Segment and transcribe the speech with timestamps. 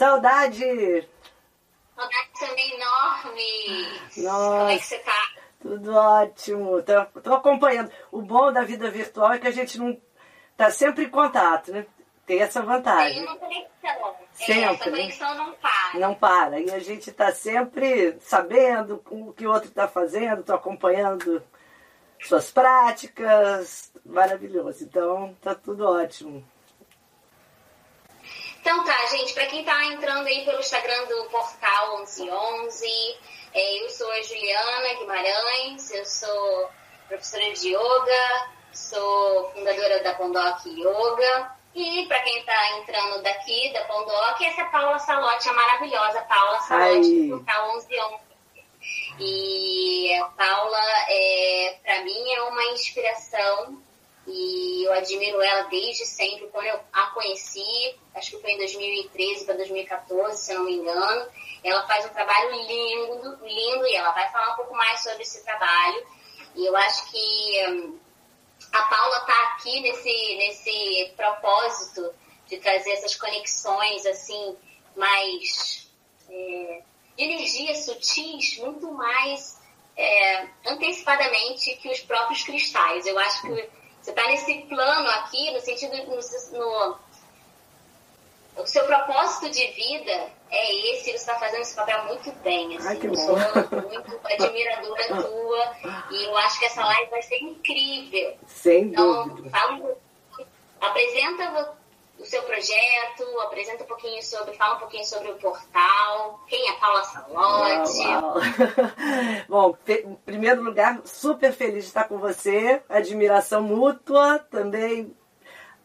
[0.00, 1.06] Saudade!
[1.94, 4.00] Saudade também enorme.
[4.16, 4.48] Nossa.
[4.48, 5.28] Como é que você tá?
[5.60, 6.82] Tudo ótimo.
[6.82, 7.92] Tô, tô acompanhando.
[8.10, 10.00] O bom da vida virtual é que a gente não
[10.56, 11.84] tá sempre em contato, né?
[12.24, 13.22] Tem essa Tem vantagem.
[13.24, 14.16] uma conexão.
[14.32, 14.90] Sempre, é, essa né?
[14.90, 16.00] conexão não para.
[16.00, 16.60] Não para.
[16.60, 21.42] E a gente tá sempre sabendo o que o outro tá fazendo, tô acompanhando
[22.22, 23.92] suas práticas.
[24.06, 24.82] Maravilhoso.
[24.82, 26.42] Então, tá tudo ótimo.
[28.60, 32.86] Então tá, gente, pra quem tá entrando aí pelo Instagram do Portal 1111,
[33.54, 36.70] é, eu sou a Juliana Guimarães, eu sou
[37.08, 41.58] professora de yoga, sou fundadora da Pondoc Yoga.
[41.74, 46.20] E pra quem tá entrando daqui, da Pondoc, essa é a Paula Salotti, a maravilhosa
[46.22, 47.28] Paula Salotti Ai.
[47.28, 48.30] do Portal 1111.
[49.20, 53.80] E a Paula, é, para mim, é uma inspiração
[54.26, 56.48] e eu admiro ela desde sempre.
[56.48, 61.26] Quando eu a conheci, acho que foi em 2013 para 2014, se não me engano,
[61.64, 65.44] ela faz um trabalho lindo, lindo, e ela vai falar um pouco mais sobre esse
[65.44, 66.06] trabalho.
[66.54, 67.98] E eu acho que hum,
[68.72, 72.14] a Paula está aqui nesse, nesse propósito
[72.46, 74.56] de trazer essas conexões assim
[74.96, 75.88] mais
[76.28, 76.82] é,
[77.16, 79.60] de energias sutis muito mais
[79.96, 83.06] é, antecipadamente que os próprios cristais.
[83.06, 86.16] Eu acho que você está nesse plano aqui, no sentido, no,
[86.58, 86.98] no-
[88.56, 92.76] o seu propósito de vida é esse, você está fazendo esse papel muito bem.
[92.76, 95.76] Assim, Ai, que eu sou muito admiradora tua
[96.10, 98.36] e eu acho que essa live vai ser incrível.
[98.48, 99.50] Sem Então, dúvida.
[99.50, 100.48] fala um pouquinho,
[100.80, 101.74] apresenta
[102.20, 106.72] o seu projeto, apresenta um pouquinho sobre, fala um pouquinho sobre o portal, quem é
[106.74, 107.98] Paula Salotti.
[108.00, 108.34] Uau, uau.
[109.48, 112.82] Bom, em primeiro lugar, super feliz de estar com você.
[112.88, 115.16] Admiração mútua também.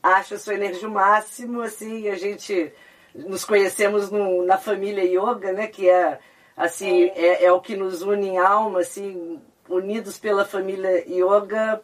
[0.04, 1.62] Acho a sua energia o máximo.
[1.62, 2.72] Assim, a gente
[3.14, 5.68] nos conhecemos no- na família yoga, né?
[5.68, 6.20] Que é
[6.56, 11.82] assim é, é o que nos une em alma, assim, unidos pela família yoga,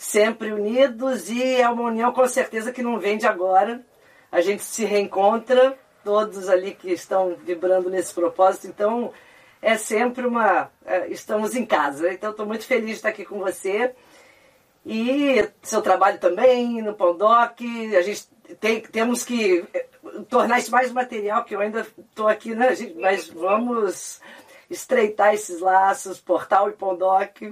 [0.00, 3.84] sempre unidos e é uma união com certeza que não vem de agora.
[4.32, 9.12] A gente se reencontra, todos ali que estão vibrando nesse propósito, então
[9.60, 10.70] é sempre uma.
[10.86, 12.10] é, estamos em casa.
[12.10, 13.94] Então estou muito feliz de estar aqui com você.
[14.86, 17.60] E seu trabalho também no Pondoc,
[17.94, 18.26] a gente
[18.58, 19.86] tem, temos que eh,
[20.30, 22.68] tornar isso mais material, que eu ainda estou aqui, né?
[22.98, 24.18] Mas vamos
[24.70, 27.42] estreitar esses laços, Portal e Pondoc,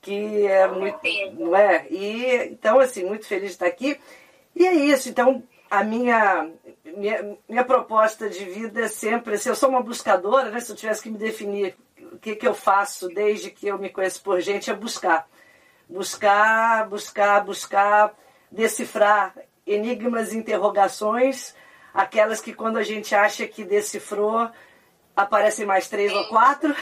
[0.00, 0.98] que é muito.
[1.34, 1.86] Não é?
[1.90, 3.98] E, então, assim, muito feliz de estar aqui.
[4.54, 6.50] E é isso, então, a minha,
[6.84, 10.60] minha, minha proposta de vida é sempre, assim, eu sou uma buscadora, né?
[10.60, 11.76] Se eu tivesse que me definir
[12.12, 15.28] o que, que eu faço desde que eu me conheço por gente, é buscar
[15.88, 18.14] buscar, buscar, buscar,
[18.50, 19.34] decifrar
[19.66, 21.54] enigmas e interrogações,
[21.94, 24.50] aquelas que quando a gente acha que decifrou,
[25.16, 26.74] aparecem mais três ou quatro.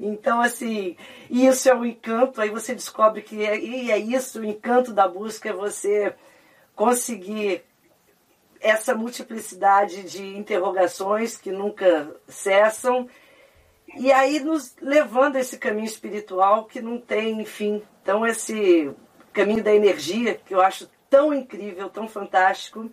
[0.00, 0.96] Então, assim,
[1.28, 5.06] isso é o encanto, aí você descobre que é, e é isso, o encanto da
[5.06, 6.14] busca é você
[6.74, 7.62] conseguir
[8.60, 13.06] essa multiplicidade de interrogações que nunca cessam
[13.96, 17.82] e aí nos levando a esse caminho espiritual que não tem fim.
[18.02, 18.90] Então esse
[19.32, 22.90] caminho da energia que eu acho tão incrível, tão fantástico,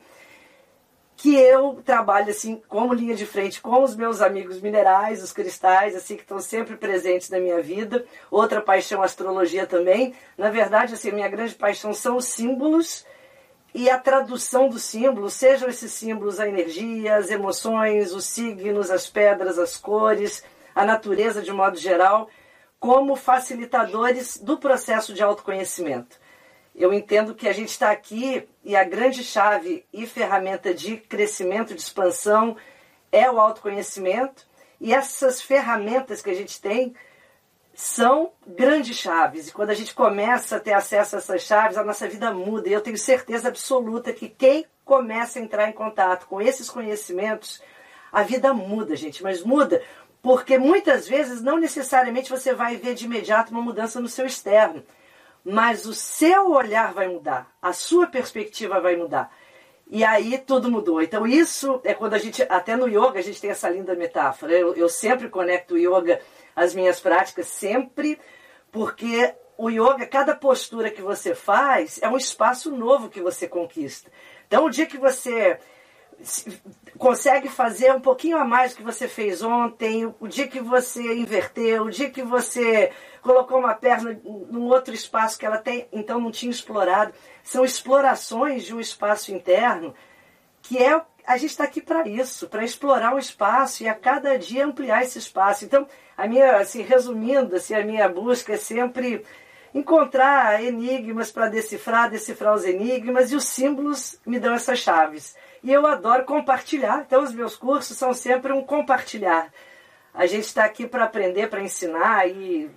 [1.22, 5.96] que eu trabalho assim como linha de frente com os meus amigos minerais, os cristais,
[5.96, 8.04] assim que estão sempre presentes na minha vida.
[8.32, 10.16] Outra paixão astrologia também.
[10.36, 13.06] Na verdade, assim, minha grande paixão são os símbolos
[13.72, 19.08] e a tradução dos símbolos, sejam esses símbolos a energia, as emoções, os signos, as
[19.08, 20.44] pedras, as cores,
[20.74, 22.28] a natureza de modo geral,
[22.80, 26.20] como facilitadores do processo de autoconhecimento.
[26.76, 31.76] Eu entendo que a gente está aqui e a grande chave e ferramenta de crescimento,
[31.76, 32.56] de expansão,
[33.12, 34.48] é o autoconhecimento.
[34.80, 36.96] E essas ferramentas que a gente tem
[37.74, 39.48] são grandes chaves.
[39.48, 42.70] E quando a gente começa a ter acesso a essas chaves, a nossa vida muda.
[42.70, 47.62] E eu tenho certeza absoluta que quem começa a entrar em contato com esses conhecimentos,
[48.12, 49.22] a vida muda, gente.
[49.22, 49.82] Mas muda
[50.22, 54.84] porque muitas vezes não necessariamente você vai ver de imediato uma mudança no seu externo.
[55.44, 59.32] Mas o seu olhar vai mudar, a sua perspectiva vai mudar.
[59.88, 61.02] E aí tudo mudou.
[61.02, 64.54] Então isso é quando a gente, até no yoga, a gente tem essa linda metáfora.
[64.54, 66.22] Eu, eu sempre conecto o yoga
[66.56, 68.20] às minhas práticas, sempre,
[68.72, 74.10] porque o yoga, cada postura que você faz é um espaço novo que você conquista.
[74.48, 75.60] Então o dia que você
[76.98, 81.16] consegue fazer um pouquinho a mais do que você fez ontem, o dia que você
[81.16, 82.92] inverteu, o dia que você
[83.22, 87.14] colocou uma perna num outro espaço que ela tem, então não tinha explorado.
[87.44, 89.94] São explorações de um espaço interno
[90.62, 94.38] que é a gente está aqui para isso, para explorar o espaço e a cada
[94.38, 95.66] dia ampliar esse espaço.
[95.66, 95.88] Então,
[96.18, 99.24] a minha, assim, resumindo, assim, a minha busca é sempre
[99.74, 105.36] encontrar enigmas para decifrar, decifrar os enigmas e os símbolos me dão essas chaves.
[105.64, 109.54] E eu adoro compartilhar, então os meus cursos são sempre um compartilhar.
[110.14, 112.70] A gente está aqui para aprender, para ensinar e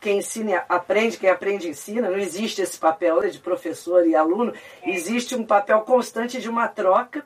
[0.00, 2.10] quem ensina aprende, quem aprende ensina.
[2.10, 4.52] Não existe esse papel de professor e aluno,
[4.84, 7.24] existe um papel constante de uma troca,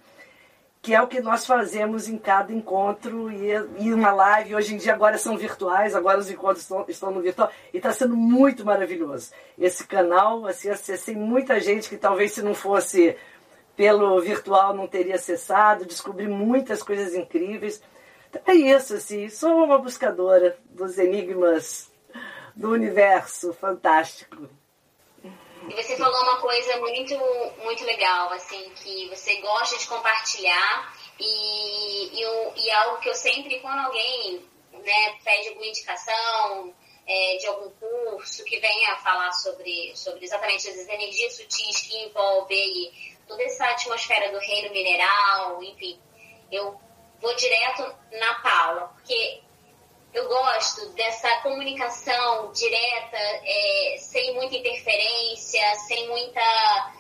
[0.83, 4.55] que é o que nós fazemos em cada encontro e, e uma live.
[4.55, 7.91] Hoje em dia agora são virtuais, agora os encontros estão, estão no virtual e está
[7.91, 9.31] sendo muito maravilhoso.
[9.59, 13.17] Esse canal, assim, acessei muita gente que talvez se não fosse
[13.75, 17.83] pelo virtual não teria acessado, descobri muitas coisas incríveis.
[18.29, 21.91] Então, é isso, assim, sou uma buscadora dos enigmas
[22.55, 24.49] do universo fantástico.
[25.69, 27.17] E você falou uma coisa muito,
[27.63, 33.61] muito legal, assim, que você gosta de compartilhar e, e, e algo que eu sempre,
[33.61, 36.75] quando alguém né, pede alguma indicação
[37.07, 42.93] é, de algum curso que venha falar sobre, sobre exatamente as energias sutis que envolvem
[43.27, 45.99] toda essa atmosfera do reino mineral, enfim,
[46.53, 46.79] eu
[47.21, 49.44] vou direto na Paula, porque
[50.15, 56.93] eu gosto dessa comunicação direta, é, sem muita interferência, sem muita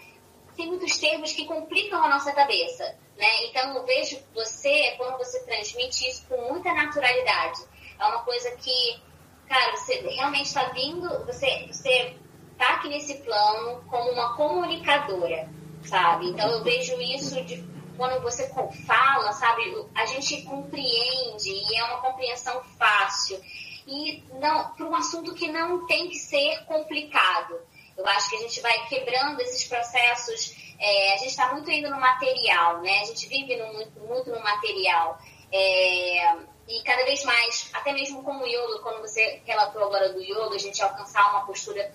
[0.56, 3.44] sem muitos termos que complicam a nossa cabeça, né?
[3.46, 7.61] Então eu vejo você quando você transmite isso com muita naturalidade.
[7.99, 9.02] É uma coisa que,
[9.49, 12.17] cara, você realmente está vindo, você você
[12.56, 15.49] tá aqui nesse plano como uma comunicadora
[15.87, 16.31] sabe?
[16.31, 17.62] Então eu vejo isso de
[17.96, 18.50] quando você
[18.87, 19.87] fala, sabe?
[19.94, 23.41] A gente compreende e é uma compreensão fácil
[23.87, 27.61] e não para um assunto que não tem que ser complicado.
[27.96, 30.55] Eu acho que a gente vai quebrando esses processos.
[30.81, 33.00] É, a gente está muito ainda no material, né?
[33.02, 35.19] A gente vive no, muito, muito no material.
[35.52, 36.37] É,
[36.67, 40.55] e cada vez mais, até mesmo com o yoga, quando você relatou agora do yoga,
[40.55, 41.93] a gente alcançar uma postura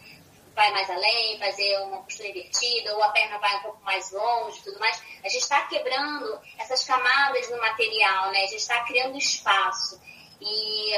[0.60, 4.62] vai mais além, fazer uma postura invertida, ou a perna vai um pouco mais longe
[4.62, 5.02] tudo mais.
[5.24, 8.40] A gente está quebrando essas camadas no material, né?
[8.40, 10.02] A gente está criando espaço.
[10.42, 10.96] E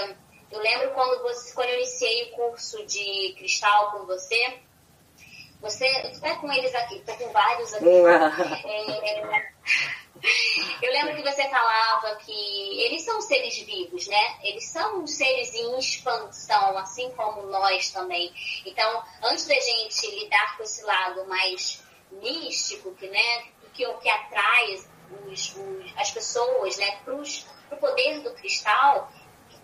[0.52, 4.60] eu lembro quando, você, quando eu iniciei o curso de cristal com você,
[5.62, 7.86] você está com eles aqui, está com vários aqui.
[7.86, 9.52] é,
[10.82, 12.32] eu lembro que você falava que
[12.84, 14.40] eles são seres vivos, né?
[14.44, 18.32] Eles são seres em expansão, assim como nós também.
[18.66, 24.10] Então, antes da gente lidar com esse lado mais místico, que, né, que o que
[24.10, 25.56] atrai os, os,
[25.98, 29.12] as pessoas, né, para o poder do cristal,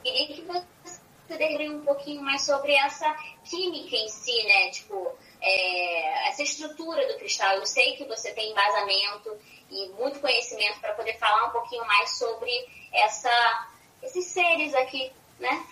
[0.03, 3.13] queria que você poderia um pouquinho mais sobre essa
[3.43, 4.69] química em si, né?
[4.71, 7.55] Tipo, é, essa estrutura do cristal.
[7.55, 9.37] Eu sei que você tem embasamento
[9.69, 12.51] e muito conhecimento para poder falar um pouquinho mais sobre
[12.93, 13.67] essa,
[14.01, 15.65] esses seres aqui, né?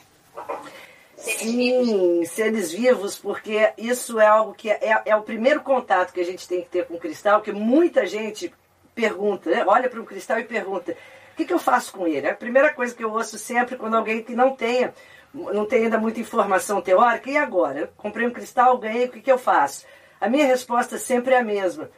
[1.15, 2.29] Seres Sim, vivos.
[2.29, 6.47] seres vivos, porque isso é algo que é, é o primeiro contato que a gente
[6.47, 8.53] tem que ter com o cristal, que muita gente
[8.93, 9.63] pergunta, né?
[9.65, 10.95] olha para um cristal e pergunta,
[11.33, 12.27] o que, que eu faço com ele?
[12.27, 14.93] É a primeira coisa que eu ouço sempre quando alguém que não tenha,
[15.35, 17.79] não tem ainda muita informação teórica, e agora?
[17.79, 19.85] Eu comprei um cristal, ganhei, o que, que eu faço?
[20.19, 21.89] A minha resposta sempre é a mesma.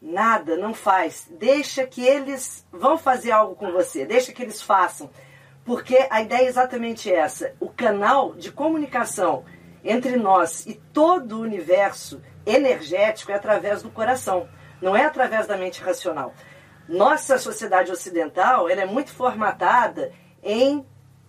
[0.00, 1.26] Nada, não faz.
[1.30, 5.10] Deixa que eles vão fazer algo com você, deixa que eles façam.
[5.62, 7.54] Porque a ideia é exatamente essa.
[7.60, 9.44] O canal de comunicação
[9.84, 14.48] entre nós e todo o universo energético é através do coração,
[14.80, 16.32] não é através da mente racional.
[16.88, 20.84] Nossa sociedade ocidental ela é muito formatada em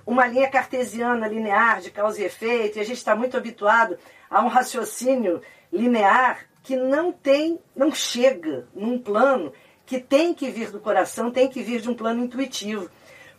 [0.05, 3.97] uma linha cartesiana linear de causa e efeito, e a gente está muito habituado
[4.29, 5.41] a um raciocínio
[5.71, 9.51] linear que não tem, não chega num plano
[9.85, 12.89] que tem que vir do coração, tem que vir de um plano intuitivo.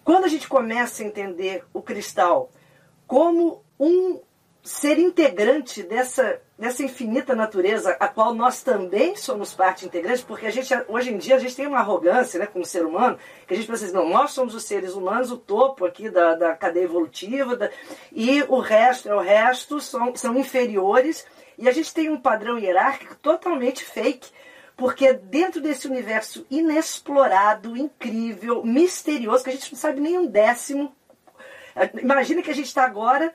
[0.04, 2.50] Quando a gente começa a entender o cristal
[3.07, 4.21] como um
[4.62, 10.50] ser integrante dessa, dessa infinita natureza, a qual nós também somos parte integrante, porque a
[10.50, 13.57] gente, hoje em dia a gente tem uma arrogância né, como ser humano, que a
[13.57, 16.85] gente pensa assim, não, nós somos os seres humanos, o topo aqui da, da cadeia
[16.85, 17.71] evolutiva, da,
[18.12, 21.26] e o resto é o resto, são, são inferiores,
[21.59, 24.31] e a gente tem um padrão hierárquico totalmente fake,
[24.76, 30.95] porque dentro desse universo inexplorado, incrível, misterioso, que a gente não sabe nem um décimo.
[32.00, 33.33] Imagina que a gente está agora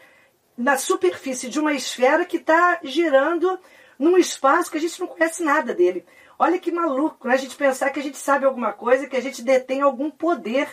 [0.57, 3.59] na superfície de uma esfera que está girando
[3.97, 6.05] num espaço que a gente não conhece nada dele.
[6.39, 7.33] Olha que maluco, né?
[7.33, 10.67] A gente pensar que a gente sabe alguma coisa, que a gente detém algum poder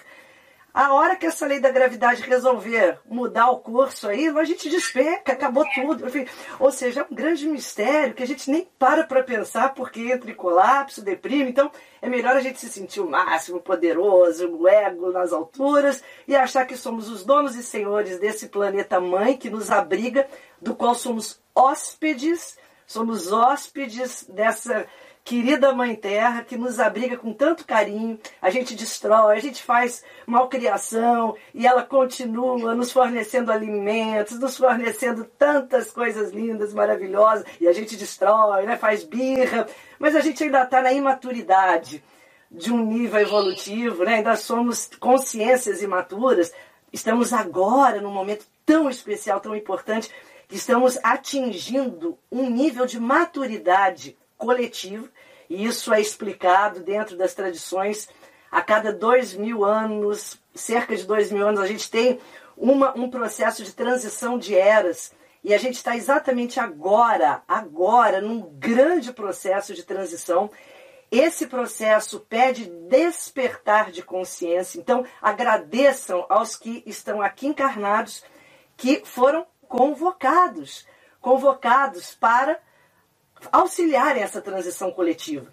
[0.74, 5.32] a hora que essa lei da gravidade resolver mudar o curso aí, a gente despeca,
[5.32, 6.04] acabou tudo.
[6.58, 10.28] Ou seja, é um grande mistério que a gente nem para para pensar porque entra
[10.28, 11.50] em colapso, deprime.
[11.50, 11.70] Então,
[12.02, 16.66] é melhor a gente se sentir o máximo poderoso, o ego nas alturas e achar
[16.66, 20.26] que somos os donos e senhores desse planeta mãe que nos abriga,
[20.60, 24.86] do qual somos hóspedes, somos hóspedes dessa
[25.24, 30.04] querida Mãe Terra, que nos abriga com tanto carinho, a gente destrói, a gente faz
[30.26, 37.72] malcriação e ela continua nos fornecendo alimentos, nos fornecendo tantas coisas lindas, maravilhosas, e a
[37.72, 39.66] gente destrói, né, faz birra,
[39.98, 42.04] mas a gente ainda está na imaturidade
[42.50, 46.52] de um nível evolutivo, né, ainda somos consciências imaturas,
[46.92, 50.10] estamos agora num momento tão especial, tão importante,
[50.46, 55.08] que estamos atingindo um nível de maturidade coletivo,
[55.48, 58.08] e isso é explicado dentro das tradições.
[58.50, 62.20] A cada dois mil anos, cerca de dois mil anos, a gente tem
[62.56, 65.12] uma, um processo de transição de eras.
[65.42, 70.50] E a gente está exatamente agora, agora, num grande processo de transição.
[71.10, 74.78] Esse processo pede despertar de consciência.
[74.78, 78.24] Então, agradeçam aos que estão aqui encarnados,
[78.76, 80.86] que foram convocados
[81.24, 82.60] convocados para
[83.52, 85.46] auxiliar essa transição coletiva.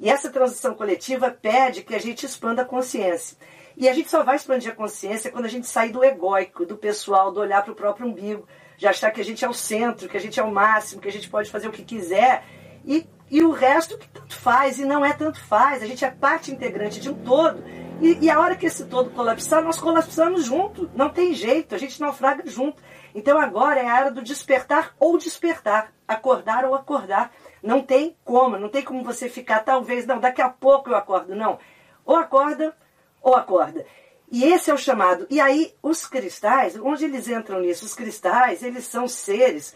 [0.00, 3.36] E essa transição coletiva pede que a gente expanda a consciência.
[3.76, 6.76] E a gente só vai expandir a consciência quando a gente sair do egóico, do
[6.76, 10.08] pessoal, do olhar para o próprio umbigo, já achar que a gente é o centro,
[10.08, 12.44] que a gente é o máximo, que a gente pode fazer o que quiser.
[12.84, 15.82] E, e o resto que tanto faz, e não é tanto faz.
[15.82, 17.62] A gente é parte integrante de um todo.
[18.00, 20.88] E, e a hora que esse todo colapsar, nós colapsamos junto.
[20.94, 22.82] Não tem jeito, a gente naufraga junto.
[23.14, 27.32] Então agora é a hora do despertar ou despertar, acordar ou acordar.
[27.62, 31.34] Não tem como, não tem como você ficar, talvez, não, daqui a pouco eu acordo.
[31.34, 31.58] Não.
[32.04, 32.76] Ou acorda
[33.22, 33.84] ou acorda.
[34.30, 35.26] E esse é o chamado.
[35.30, 37.84] E aí, os cristais, onde eles entram nisso?
[37.84, 39.74] Os cristais, eles são seres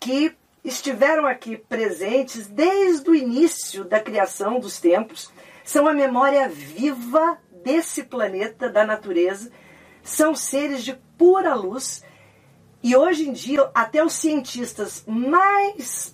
[0.00, 5.30] que estiveram aqui presentes desde o início da criação dos tempos.
[5.64, 9.50] São a memória viva desse planeta, da natureza.
[10.02, 12.02] São seres de pura luz
[12.84, 16.13] e hoje em dia, até os cientistas mais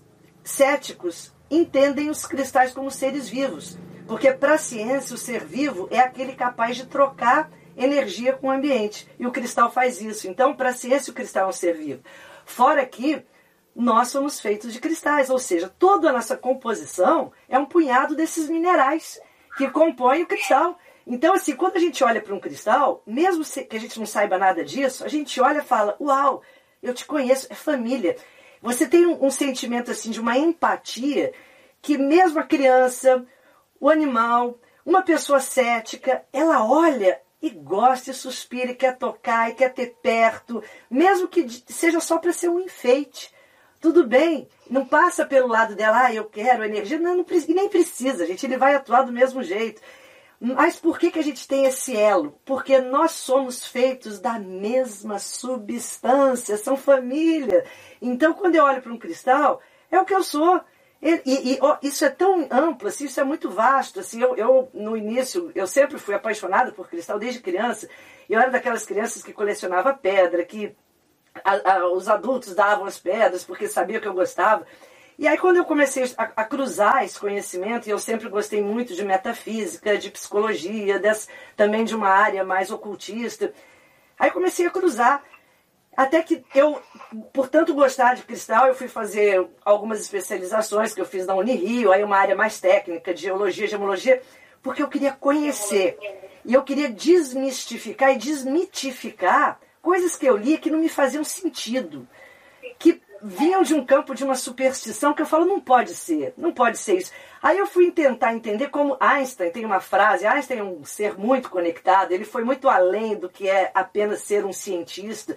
[0.51, 3.79] céticos entendem os cristais como seres vivos.
[4.07, 8.51] Porque para a ciência, o ser vivo é aquele capaz de trocar energia com o
[8.51, 9.09] ambiente.
[9.19, 10.29] E o cristal faz isso.
[10.29, 12.03] Então, para a ciência, o cristal é um ser vivo.
[12.45, 13.25] Fora que
[13.75, 18.49] nós somos feitos de cristais, ou seja, toda a nossa composição é um punhado desses
[18.49, 19.21] minerais
[19.57, 20.79] que compõem o cristal.
[21.07, 24.39] Então, assim, quando a gente olha para um cristal, mesmo que a gente não saiba
[24.39, 26.43] nada disso, a gente olha e fala: Uau,
[26.83, 28.17] eu te conheço, é família.
[28.63, 31.33] Você tem um, um sentimento assim de uma empatia
[31.81, 33.25] que mesmo a criança,
[33.81, 39.55] o animal, uma pessoa cética, ela olha e gosta e suspira e quer tocar e
[39.55, 43.33] quer ter perto, mesmo que seja só para ser um enfeite.
[43.81, 48.27] Tudo bem, não passa pelo lado dela, ah, eu quero energia, não, não nem precisa,
[48.27, 49.81] gente, ele vai atuar do mesmo jeito.
[50.41, 52.41] Mas por que, que a gente tem esse elo?
[52.47, 57.67] Porque nós somos feitos da mesma substância, são família.
[58.01, 60.59] Então, quando eu olho para um cristal, é o que eu sou.
[61.03, 64.01] E, e, e isso é tão amplo, assim, isso é muito vasto.
[64.01, 67.87] Assim, eu, eu, no início, eu sempre fui apaixonada por cristal desde criança.
[68.29, 70.75] Eu era daquelas crianças que colecionava pedra, que
[71.45, 74.67] a, a, os adultos davam as pedras porque sabiam que eu gostava.
[75.21, 78.95] E aí, quando eu comecei a, a, cruzar esse conhecimento, e eu sempre gostei muito
[78.95, 80.99] de metafísica, de psicologia,
[81.55, 83.53] também de uma área mais ocultista,
[84.19, 85.23] aí comecei a cruzar.
[85.95, 86.81] Até que eu,
[87.35, 91.93] por tanto gostar de cristal, eu fui fazer algumas especializações que eu fiz na Unirio,
[91.93, 94.23] aí uma área mais técnica de geologia, gemologia,
[94.63, 95.99] porque eu queria conhecer.
[96.47, 102.09] E eu queria desmistificar e desmitificar coisas que eu lia que não me faziam sentido.
[103.23, 106.79] Vinham de um campo de uma superstição que eu falo, não pode ser, não pode
[106.79, 107.13] ser isso.
[107.43, 111.51] Aí eu fui tentar entender como Einstein tem uma frase, Einstein é um ser muito
[111.51, 115.37] conectado, ele foi muito além do que é apenas ser um cientista.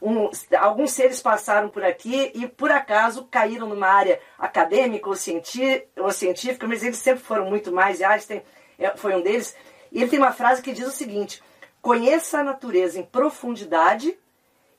[0.00, 5.86] Um, alguns seres passaram por aqui e por acaso caíram numa área acadêmica ou, cienti,
[5.96, 8.42] ou científica, mas eles sempre foram muito mais, e Einstein
[8.78, 9.56] é, foi um deles.
[9.92, 11.42] E ele tem uma frase que diz o seguinte:
[11.80, 14.18] conheça a natureza em profundidade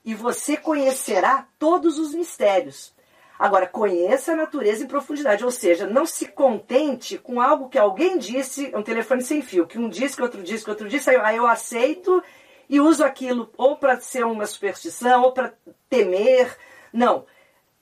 [0.04, 2.94] e você conhecerá todos os mistérios.
[3.38, 8.16] Agora, conheça a natureza em profundidade, ou seja, não se contente com algo que alguém
[8.16, 11.36] disse, um telefone sem fio, que um disse, que outro disse, que outro disse, aí
[11.36, 12.22] eu, aceito
[12.68, 15.52] e uso aquilo ou para ser uma superstição, ou para
[15.88, 16.56] temer.
[16.92, 17.26] Não.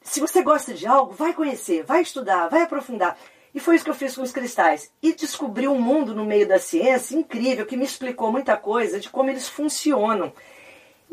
[0.00, 3.16] Se você gosta de algo, vai conhecer, vai estudar, vai aprofundar.
[3.54, 4.90] E foi isso que eu fiz com os cristais.
[5.02, 9.10] E descobri um mundo no meio da ciência incrível que me explicou muita coisa de
[9.10, 10.32] como eles funcionam.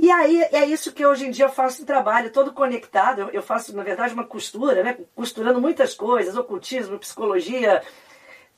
[0.01, 3.29] E aí é isso que hoje em dia eu faço em trabalho, todo conectado.
[3.33, 4.97] Eu faço, na verdade, uma costura, né?
[5.13, 7.83] costurando muitas coisas, ocultismo, psicologia,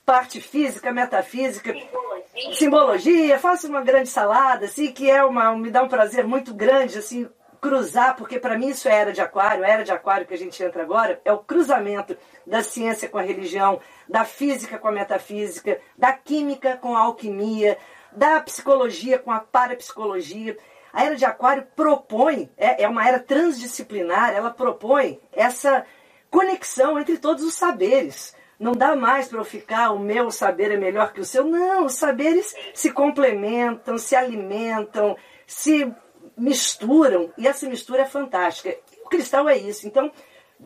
[0.06, 2.54] parte física, metafísica, simbologia.
[2.54, 3.38] simbologia.
[3.40, 7.28] Faço uma grande salada, assim, que é uma, me dá um prazer muito grande, assim,
[7.60, 10.38] cruzar, porque para mim isso é era de aquário, a era de aquário que a
[10.38, 14.92] gente entra agora, é o cruzamento da ciência com a religião, da física com a
[14.92, 17.76] metafísica, da química com a alquimia,
[18.12, 20.56] da psicologia com a parapsicologia.
[20.92, 25.86] A era de Aquário propõe, é, é uma era transdisciplinar, ela propõe essa
[26.30, 28.34] conexão entre todos os saberes.
[28.58, 31.44] Não dá mais para eu ficar, o meu saber é melhor que o seu.
[31.44, 35.92] Não, os saberes se complementam, se alimentam, se
[36.36, 38.76] misturam, e essa mistura é fantástica.
[39.04, 39.86] O cristal é isso.
[39.86, 40.12] Então,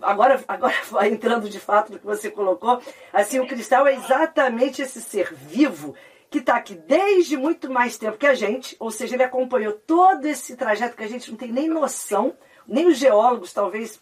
[0.02, 0.75] agora, agora
[1.09, 2.80] entrando de fato no que você colocou,
[3.12, 5.95] assim, o cristal é exatamente esse ser vivo
[6.30, 10.25] que está aqui desde muito mais tempo que a gente, ou seja, ele acompanhou todo
[10.26, 14.00] esse trajeto que a gente não tem nem noção, nem os geólogos talvez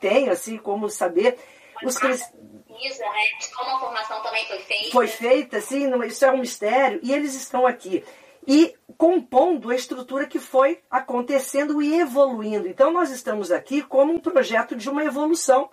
[0.00, 1.38] tenham, assim, como saber.
[1.84, 2.32] Os crist...
[2.32, 3.08] né?
[3.54, 4.90] Como a formação também foi feita.
[4.90, 8.04] Foi feita, sim, isso é um mistério, e eles estão aqui.
[8.46, 12.66] E compondo a estrutura que foi acontecendo e evoluindo.
[12.66, 15.70] Então, nós estamos aqui como um projeto de uma evolução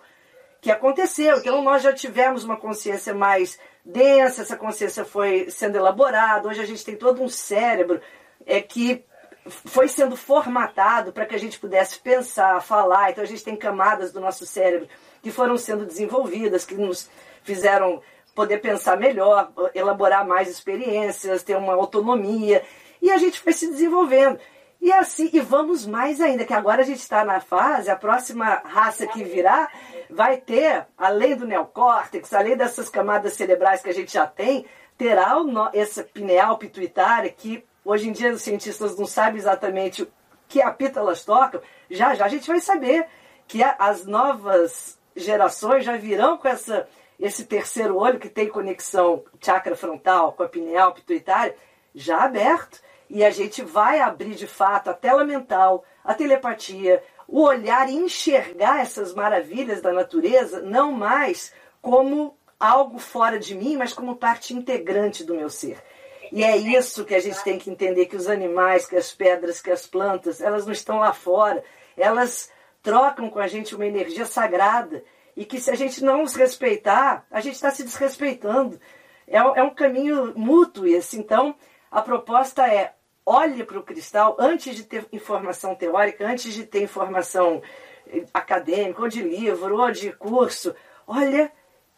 [0.60, 1.38] que aconteceu.
[1.38, 6.48] Então, nós já tivemos uma consciência mais densa, essa consciência foi sendo elaborada.
[6.48, 8.00] Hoje a gente tem todo um cérebro
[8.46, 9.04] é, que
[9.48, 13.10] foi sendo formatado para que a gente pudesse pensar, falar.
[13.10, 14.88] Então a gente tem camadas do nosso cérebro
[15.22, 17.10] que foram sendo desenvolvidas, que nos
[17.42, 18.02] fizeram
[18.34, 22.62] poder pensar melhor, elaborar mais experiências, ter uma autonomia.
[23.02, 24.38] E a gente foi se desenvolvendo.
[24.80, 28.62] E assim, e vamos mais ainda, que agora a gente está na fase, a próxima
[28.64, 29.70] raça que virá
[30.08, 34.64] vai ter, além do neocórtex, além dessas camadas cerebrais que a gente já tem,
[34.96, 40.08] terá o, essa pineal pituitária que hoje em dia os cientistas não sabem exatamente
[40.48, 41.60] que apito elas tocam.
[41.90, 43.06] Já já a gente vai saber
[43.46, 46.88] que as novas gerações já virão com essa,
[47.18, 51.54] esse terceiro olho que tem conexão chakra frontal com a pineal pituitária
[51.94, 57.42] já aberto e a gente vai abrir de fato a tela mental, a telepatia, o
[57.42, 63.92] olhar e enxergar essas maravilhas da natureza não mais como algo fora de mim, mas
[63.92, 65.82] como parte integrante do meu ser.
[66.30, 69.60] E é isso que a gente tem que entender que os animais, que as pedras,
[69.60, 71.64] que as plantas, elas não estão lá fora,
[71.96, 72.48] elas
[72.80, 75.02] trocam com a gente uma energia sagrada
[75.36, 78.80] e que se a gente não os respeitar, a gente está se desrespeitando.
[79.26, 81.18] É, é um caminho mútuo esse.
[81.18, 81.56] Então,
[81.90, 86.82] a proposta é olhe para o cristal antes de ter informação teórica, antes de ter
[86.82, 87.62] informação
[88.06, 90.74] eh, acadêmica, ou de livro, ou de curso.
[91.06, 91.50] Olha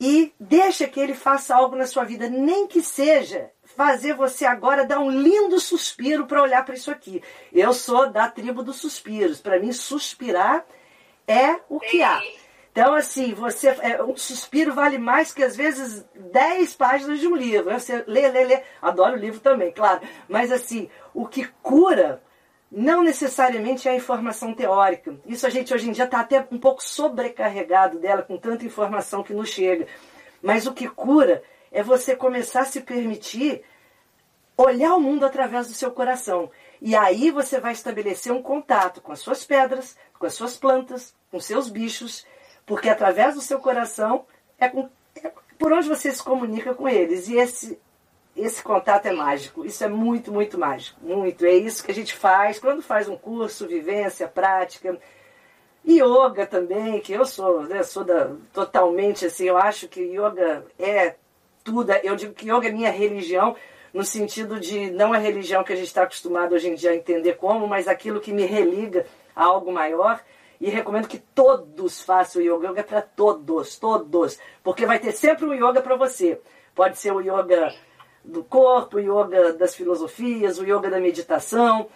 [0.04, 4.84] e deixa que ele faça algo na sua vida, nem que seja fazer você agora
[4.84, 7.22] dar um lindo suspiro para olhar para isso aqui.
[7.52, 9.40] Eu sou da tribo dos suspiros.
[9.40, 10.66] Para mim, suspirar
[11.26, 12.20] é o que há.
[12.72, 17.36] Então, assim, você é, um suspiro vale mais que às vezes 10 páginas de um
[17.36, 17.70] livro.
[17.70, 18.62] Você lê, lê, lê.
[18.80, 20.00] Adoro o livro também, claro.
[20.28, 22.22] Mas assim, o que cura
[22.70, 25.14] não necessariamente é a informação teórica.
[25.26, 29.22] Isso a gente hoje em dia está até um pouco sobrecarregado dela, com tanta informação
[29.22, 29.86] que nos chega.
[30.42, 33.62] Mas o que cura é você começar a se permitir
[34.56, 36.50] olhar o mundo através do seu coração.
[36.80, 41.14] E aí você vai estabelecer um contato com as suas pedras, com as suas plantas,
[41.30, 42.26] com seus bichos
[42.66, 44.24] porque através do seu coração
[44.58, 44.88] é, com,
[45.22, 47.28] é por onde você se comunica com eles.
[47.28, 47.78] E esse,
[48.36, 49.64] esse contato é mágico.
[49.64, 50.98] Isso é muito, muito mágico.
[51.02, 51.44] Muito.
[51.44, 54.98] É isso que a gente faz quando faz um curso, vivência, prática.
[55.86, 61.16] Yoga também, que eu sou, né, sou da, totalmente assim, eu acho que yoga é
[61.64, 61.92] tudo.
[62.04, 63.56] Eu digo que yoga é minha religião,
[63.92, 66.96] no sentido de não a religião que a gente está acostumado hoje em dia a
[66.96, 70.20] entender como, mas aquilo que me religa a algo maior.
[70.60, 72.68] E recomendo que todos façam yoga.
[72.68, 74.38] Yoga é para todos, todos.
[74.62, 76.40] Porque vai ter sempre um yoga para você.
[76.72, 77.74] Pode ser o yoga
[78.24, 81.88] do corpo, o yoga das filosofias, o yoga da meditação.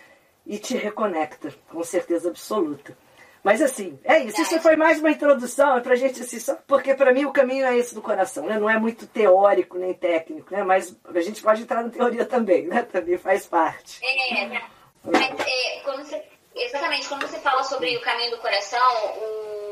[0.48, 2.96] E te reconecta, com certeza absoluta.
[3.42, 4.40] Mas assim, é isso.
[4.40, 7.66] Isso foi mais uma introdução, é pra gente assim, só porque para mim o caminho
[7.66, 8.56] é esse do coração, né?
[8.56, 10.62] Não é muito teórico nem técnico, né?
[10.62, 12.82] Mas a gente pode entrar na teoria também, né?
[12.82, 14.00] Também faz parte.
[14.04, 14.62] É,
[15.04, 16.22] mas é, quando você
[16.56, 18.80] Exatamente, quando você fala sobre o caminho do coração,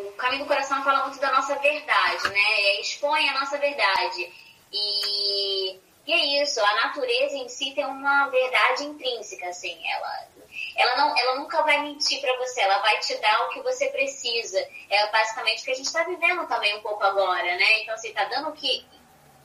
[0.07, 2.81] o caminho do coração fala muito da nossa verdade, né?
[2.81, 4.31] Expõe a nossa verdade.
[4.71, 10.29] E, e é isso, a natureza em si tem uma verdade intrínseca, assim, ela,
[10.77, 13.87] ela, não, ela nunca vai mentir para você, ela vai te dar o que você
[13.89, 14.59] precisa.
[14.91, 17.81] É basicamente o que a gente está vivendo também um pouco agora, né?
[17.81, 18.87] Então, assim, tá dando o que,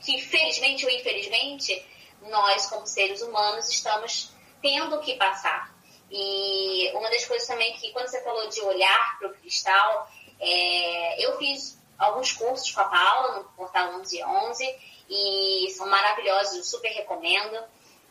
[0.01, 1.85] que felizmente ou infelizmente,
[2.23, 5.73] nós, como seres humanos, estamos tendo que passar.
[6.11, 10.09] E uma das coisas também que, quando você falou de olhar para o cristal,
[10.41, 16.63] é, eu fiz alguns cursos com a Paula no Portal 1111 e são maravilhosos, eu
[16.63, 17.55] super recomendo.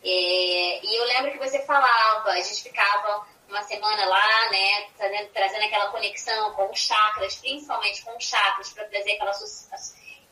[0.03, 5.29] É, e eu lembro que você falava, a gente ficava uma semana lá, né, trazendo,
[5.29, 9.31] trazendo aquela conexão com os chakras, principalmente com os chakras, para trazer aquela.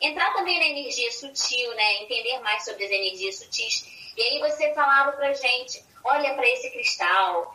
[0.00, 3.86] entrar também na energia sutil, né, entender mais sobre as energias sutis.
[4.16, 7.54] E aí você falava pra gente: olha para esse cristal,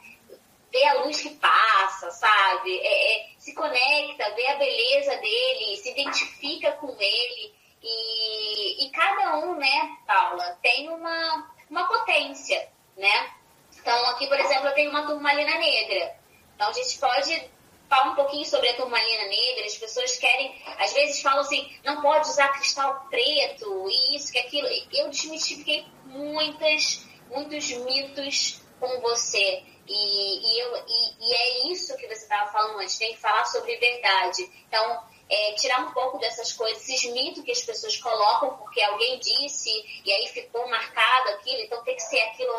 [0.71, 2.77] vê a luz que passa, sabe?
[2.79, 7.53] É, é, se conecta, vê a beleza dele, se identifica com ele.
[7.83, 13.33] E, e cada um, né, Paula, tem uma, uma potência, né?
[13.77, 16.15] Então, aqui, por exemplo, eu tenho uma turmalina negra.
[16.55, 17.51] Então, a gente pode
[17.89, 19.65] falar um pouquinho sobre a turmalina negra.
[19.65, 24.39] As pessoas querem, às vezes falam assim, não pode usar cristal preto, e isso, que
[24.39, 24.67] aquilo.
[24.93, 29.63] Eu desmistifiquei muitas, muitos mitos com você.
[29.85, 33.43] E, e, eu, e, e é isso que você estava falando antes, tem que falar
[33.45, 34.49] sobre verdade.
[34.67, 39.17] Então, é, tirar um pouco dessas coisas, esses mitos que as pessoas colocam porque alguém
[39.17, 39.71] disse
[40.05, 42.53] e aí ficou marcado aquilo, então tem que ser aquilo,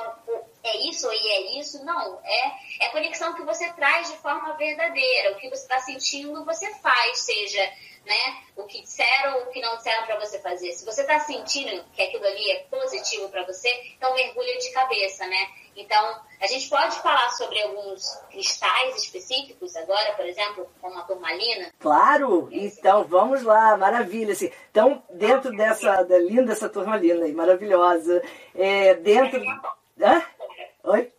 [0.64, 1.84] é isso e é isso.
[1.84, 5.32] Não, é, é a conexão que você traz de forma verdadeira.
[5.32, 7.72] O que você está sentindo, você faz, seja
[8.04, 10.72] né, o que disseram ou o que não disseram para você fazer.
[10.72, 15.26] Se você está sentindo que aquilo ali é positivo para você, então mergulha de cabeça,
[15.26, 15.48] né?
[15.76, 21.72] Então, a gente pode falar sobre alguns cristais específicos agora, por exemplo, como a turmalina?
[21.80, 22.48] Claro!
[22.52, 24.32] Então, vamos lá, maravilha.
[24.32, 28.22] Assim, então, dentro dessa, da linda essa turmalina aí, maravilhosa,
[28.54, 29.42] é, dentro...
[30.00, 30.24] Hã?
[30.84, 31.12] Oi?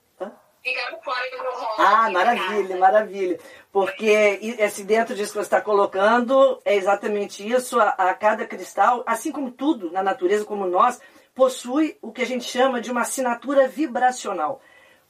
[0.65, 3.39] Ficando fora do Ah, maravilha, maravilha.
[3.75, 7.77] Porque esse dentro disso que você está colocando, é exatamente isso.
[7.77, 11.01] A, a cada cristal, assim como tudo na natureza, como nós,
[11.33, 14.61] possui o que a gente chama de uma assinatura vibracional.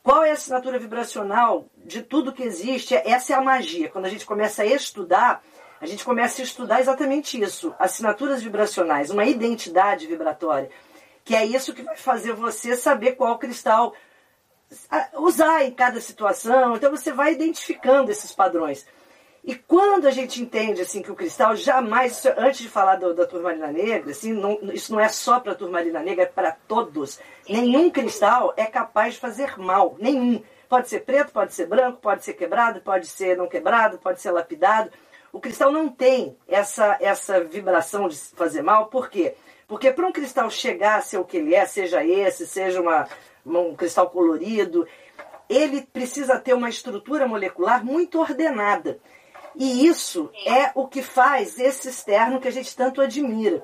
[0.01, 2.95] Qual é a assinatura vibracional de tudo que existe?
[2.95, 3.87] Essa é a magia.
[3.87, 5.43] Quando a gente começa a estudar,
[5.79, 10.71] a gente começa a estudar exatamente isso: assinaturas vibracionais, uma identidade vibratória.
[11.23, 13.93] Que é isso que vai fazer você saber qual cristal
[15.17, 16.75] usar em cada situação.
[16.75, 18.85] Então você vai identificando esses padrões.
[19.43, 23.27] E quando a gente entende assim que o cristal jamais, antes de falar do, da
[23.27, 27.19] turmalina negra, assim, não, isso não é só para a turmalina negra, é para todos.
[27.47, 30.41] Nenhum cristal é capaz de fazer mal, nenhum.
[30.67, 34.31] Pode ser preto, pode ser branco, pode ser quebrado, pode ser não quebrado, pode ser
[34.31, 34.89] lapidado.
[35.31, 39.35] O cristal não tem essa, essa vibração de fazer mal, por quê?
[39.67, 43.07] Porque para um cristal chegar a ser o que ele é, seja esse, seja uma,
[43.45, 44.87] um cristal colorido,
[45.47, 48.99] ele precisa ter uma estrutura molecular muito ordenada.
[49.55, 53.63] E isso é o que faz esse externo que a gente tanto admira.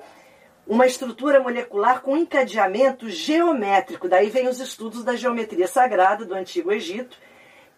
[0.66, 4.08] Uma estrutura molecular com encadeamento geométrico.
[4.08, 7.16] Daí vem os estudos da geometria sagrada do Antigo Egito,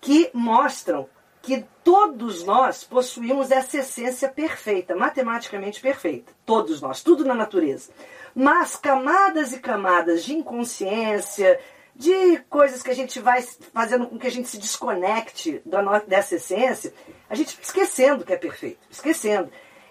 [0.00, 1.08] que mostram
[1.42, 6.32] que todos nós possuímos essa essência perfeita, matematicamente perfeita.
[6.46, 7.90] Todos nós, tudo na natureza.
[8.34, 11.60] Mas camadas e camadas de inconsciência,
[11.94, 15.62] de coisas que a gente vai fazendo com que a gente se desconecte
[16.06, 16.92] dessa essência,
[17.28, 19.50] a gente esquecendo que é perfeito, esquecendo.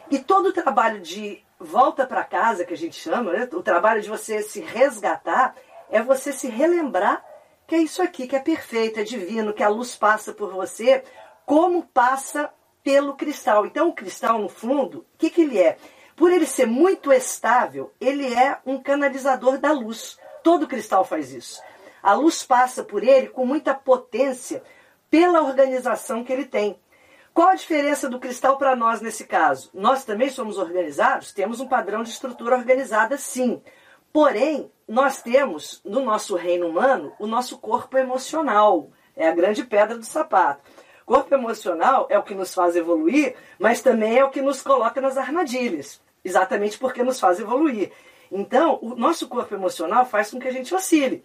[0.09, 3.49] E todo o trabalho de volta para casa, que a gente chama, né?
[3.53, 5.55] o trabalho de você se resgatar,
[5.89, 7.23] é você se relembrar
[7.65, 11.03] que é isso aqui, que é perfeito, é divino, que a luz passa por você,
[11.45, 12.51] como passa
[12.83, 13.65] pelo cristal.
[13.65, 15.77] Então, o cristal, no fundo, o que, que ele é?
[16.15, 20.19] Por ele ser muito estável, ele é um canalizador da luz.
[20.43, 21.61] Todo cristal faz isso.
[22.03, 24.61] A luz passa por ele com muita potência
[25.09, 26.77] pela organização que ele tem.
[27.33, 29.71] Qual a diferença do cristal para nós nesse caso?
[29.73, 33.61] Nós também somos organizados, temos um padrão de estrutura organizada, sim.
[34.11, 38.91] Porém, nós temos no nosso reino humano o nosso corpo emocional.
[39.15, 40.61] É a grande pedra do sapato.
[41.05, 44.99] Corpo emocional é o que nos faz evoluir, mas também é o que nos coloca
[44.99, 46.01] nas armadilhas.
[46.23, 47.91] Exatamente porque nos faz evoluir.
[48.31, 51.23] Então, o nosso corpo emocional faz com que a gente oscile.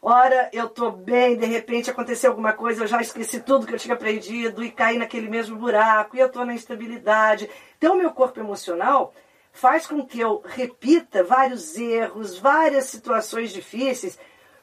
[0.00, 3.78] Ora, eu tô bem, de repente aconteceu alguma coisa, eu já esqueci tudo que eu
[3.78, 7.50] tinha aprendido e caí naquele mesmo buraco, e eu tô na instabilidade.
[7.78, 9.12] Então, meu corpo emocional
[9.52, 14.18] faz com que eu repita vários erros, várias situações difíceis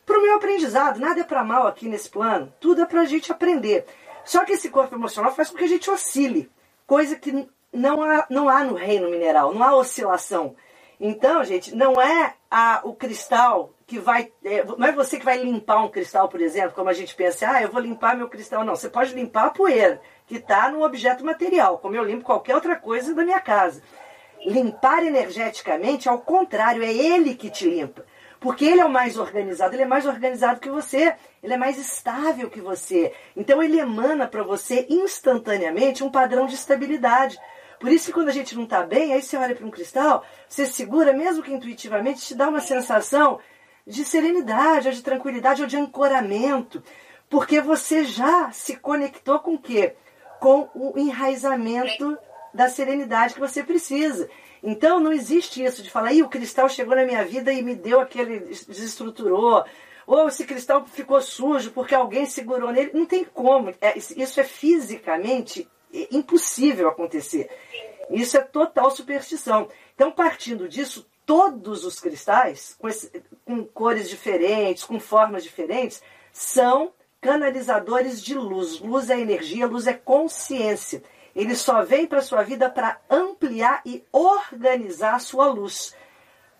[0.06, 1.00] para o meu aprendizado.
[1.00, 3.86] Nada é para mal aqui nesse plano, tudo é para a gente aprender.
[4.24, 6.50] Só que esse corpo emocional faz com que a gente oscile,
[6.86, 10.56] coisa que não há, não há no reino mineral, não há oscilação.
[11.00, 14.32] Então, gente, não é a, o cristal que vai.
[14.44, 17.48] É, não é você que vai limpar um cristal, por exemplo, como a gente pensa,
[17.50, 18.64] ah, eu vou limpar meu cristal.
[18.64, 22.56] Não, você pode limpar a poeira que está no objeto material, como eu limpo qualquer
[22.56, 23.84] outra coisa da minha casa.
[24.44, 28.04] Limpar energeticamente, ao contrário, é ele que te limpa.
[28.40, 31.78] Porque ele é o mais organizado, ele é mais organizado que você, ele é mais
[31.78, 33.14] estável que você.
[33.38, 37.38] Então ele emana para você instantaneamente um padrão de estabilidade.
[37.80, 40.26] Por isso que quando a gente não está bem, aí você olha para um cristal,
[40.50, 43.40] você segura, mesmo que intuitivamente, te dá uma sensação
[43.86, 46.84] de serenidade, ou de tranquilidade, ou de ancoramento.
[47.30, 49.96] Porque você já se conectou com o quê?
[50.40, 52.18] Com o enraizamento
[52.54, 54.30] da serenidade que você precisa.
[54.62, 57.76] Então não existe isso de falar, Ih, o cristal chegou na minha vida e me
[57.76, 58.40] deu aquele.
[58.40, 59.66] desestruturou.
[60.06, 62.92] Ou esse cristal ficou sujo porque alguém segurou nele.
[62.94, 63.74] Não tem como.
[63.82, 65.68] É, isso é fisicamente
[66.12, 67.50] impossível acontecer.
[68.10, 69.70] Isso é total superstição.
[69.96, 73.12] Então, partindo disso, todos os cristais, com, esse,
[73.46, 78.80] com cores diferentes, com formas diferentes, são canalizadores de luz.
[78.80, 81.04] Luz é energia, luz é consciência.
[81.36, 85.96] Ele só vem para a sua vida para ampliar e organizar a sua luz.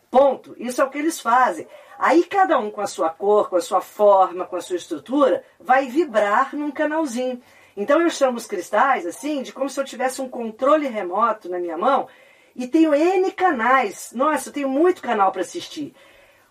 [0.10, 0.56] Ponto.
[0.58, 1.68] Isso é o que eles fazem.
[2.00, 5.44] Aí cada um com a sua cor, com a sua forma, com a sua estrutura,
[5.60, 7.42] vai vibrar num canalzinho.
[7.76, 11.60] Então eu chamo os cristais assim de como se eu tivesse um controle remoto na
[11.60, 12.08] minha mão
[12.56, 14.12] e tenho N canais.
[14.14, 15.94] Nossa, eu tenho muito canal para assistir.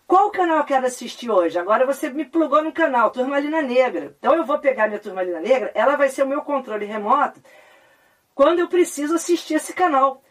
[0.05, 1.57] Qual canal eu quero assistir hoje?
[1.57, 4.15] Agora você me plugou no canal, Turmalina Negra.
[4.19, 7.41] Então eu vou pegar minha Turmalina Negra, ela vai ser o meu controle remoto
[8.35, 10.21] quando eu preciso assistir esse canal.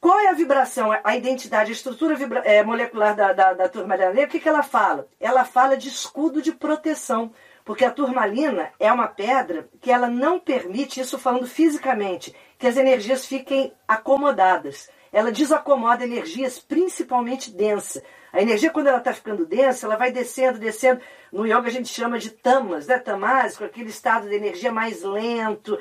[0.00, 4.12] Qual é a vibração, a identidade, a estrutura vibra, é, molecular da, da, da turmalina?
[4.12, 5.08] O que, que ela fala?
[5.18, 7.32] Ela fala de escudo de proteção.
[7.64, 12.78] Porque a turmalina é uma pedra que ela não permite, isso falando fisicamente, que as
[12.78, 14.88] energias fiquem acomodadas.
[15.12, 18.02] Ela desacomoda energias principalmente densas.
[18.32, 21.00] A energia, quando ela está ficando densa, ela vai descendo, descendo.
[21.32, 22.98] No yoga a gente chama de tamas, né?
[22.98, 25.78] Tamas, com aquele estado de energia mais lento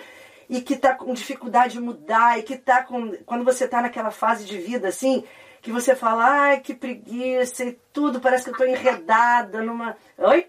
[0.49, 3.15] e que está com dificuldade de mudar, e que está com.
[3.25, 5.23] Quando você está naquela fase de vida assim,
[5.61, 9.97] que você fala, ai, que preguiça, e tudo, parece que eu estou enredada numa.
[10.17, 10.47] Oi?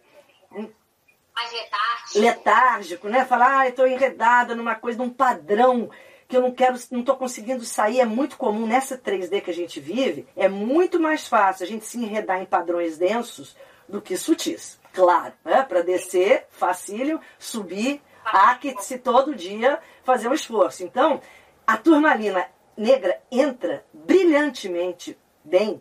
[1.34, 2.18] Mais letárgico.
[2.18, 3.24] Letárgico, né?
[3.24, 5.90] Falar, ai, estou enredada numa coisa, num padrão
[6.28, 9.54] que eu não quero, não estou conseguindo sair, é muito comum nessa 3D que a
[9.54, 13.56] gente vive, é muito mais fácil a gente se enredar em padrões densos
[13.88, 14.78] do que sutis.
[14.92, 15.62] Claro, né?
[15.62, 20.84] para descer, facílimo, subir, há que se todo dia fazer um esforço.
[20.84, 21.20] Então,
[21.66, 25.80] a turmalina negra entra brilhantemente bem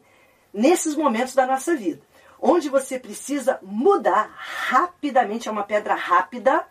[0.53, 2.01] nesses momentos da nossa vida,
[2.41, 6.65] onde você precisa mudar rapidamente, é uma pedra rápida,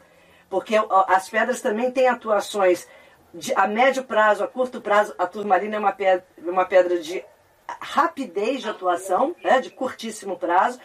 [0.49, 0.75] porque
[1.09, 2.87] as pedras também têm atuações
[3.55, 7.25] a médio prazo, a curto prazo, a turmalina é uma pedra, uma pedra de
[7.81, 10.79] rapidez de atuação, né, de curtíssimo prazo,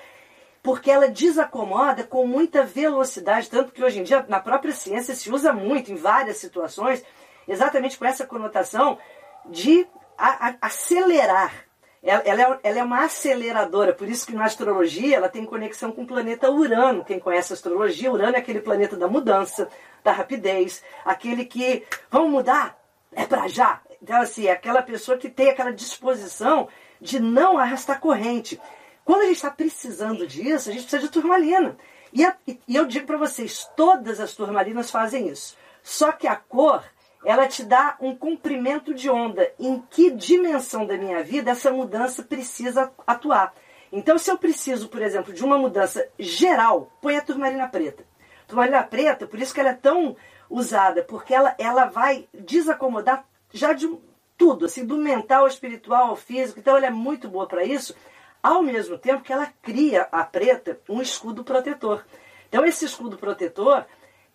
[0.64, 5.32] porque ela desacomoda com muita velocidade, tanto que hoje em dia na própria ciência se
[5.32, 7.04] usa muito em várias situações,
[7.48, 8.98] exatamente com essa conotação
[9.46, 11.66] de a, a, acelerar.
[12.04, 16.02] Ela, é, ela, é, uma aceleradora, por isso que na astrologia ela tem conexão com
[16.02, 17.06] o planeta Urano.
[17.06, 19.70] Quem conhece a astrologia, Urano é aquele planeta da mudança,
[20.04, 22.76] da rapidez, aquele que vamos mudar,
[23.12, 23.82] é para já.
[24.02, 26.68] Então, assim, é aquela pessoa que tem aquela disposição
[27.00, 28.60] de não arrastar corrente.
[29.06, 31.78] Quando a gente está precisando disso, a gente precisa de turmalina.
[32.12, 35.56] E, a, e eu digo para vocês, todas as turmalinas fazem isso.
[35.84, 36.84] Só que a cor,
[37.24, 39.52] ela te dá um comprimento de onda.
[39.60, 43.54] Em que dimensão da minha vida essa mudança precisa atuar?
[43.92, 48.04] Então, se eu preciso, por exemplo, de uma mudança geral, põe a turmalina preta.
[48.48, 50.16] Turmalina preta, por isso que ela é tão
[50.50, 53.94] usada, porque ela, ela vai desacomodar já de
[54.38, 56.60] tudo, assim, do mental espiritual físico.
[56.60, 57.94] Então, ela é muito boa para isso
[58.42, 62.04] ao mesmo tempo que ela cria a preta um escudo protetor.
[62.48, 63.86] Então esse escudo protetor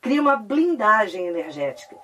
[0.00, 1.96] cria uma blindagem energética,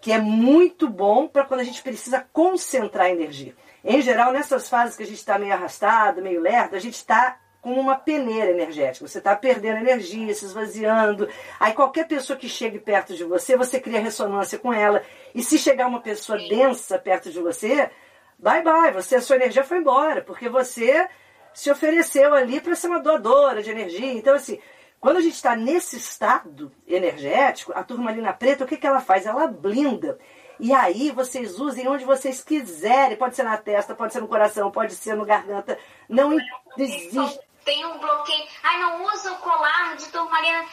[0.00, 3.54] que é muito bom para quando a gente precisa concentrar energia.
[3.84, 7.38] Em geral, nessas fases que a gente está meio arrastado, meio lerdo, a gente está
[7.60, 9.06] como uma peneira energética.
[9.06, 11.28] Você está perdendo energia, se esvaziando.
[11.58, 15.02] Aí qualquer pessoa que chegue perto de você, você cria ressonância com ela.
[15.34, 17.90] E se chegar uma pessoa densa perto de você,
[18.38, 21.06] bye bye, você, a sua energia foi embora, porque você
[21.52, 24.12] se ofereceu ali para ser uma doadora de energia.
[24.12, 24.58] Então, assim,
[25.00, 29.24] quando a gente está nesse estado energético, a turmalina preta, o que, que ela faz?
[29.24, 30.18] Ela blinda.
[30.58, 33.16] E aí vocês usem onde vocês quiserem.
[33.16, 35.78] Pode ser na testa, pode ser no coração, pode ser no garganta.
[36.06, 36.36] Não
[36.76, 37.40] existe.
[37.64, 38.46] Tem um bloqueio.
[38.62, 40.66] Ai, não usa o colar de turmalina.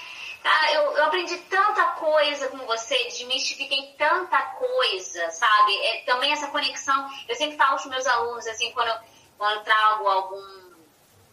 [0.44, 5.78] Ah, eu, eu, aprendi tanta coisa com você, desmistifiquei tanta coisa, sabe?
[5.88, 7.08] É, também essa conexão.
[7.28, 8.96] Eu sempre falo com os meus alunos, assim, quando eu,
[9.38, 10.67] quando eu trago algum.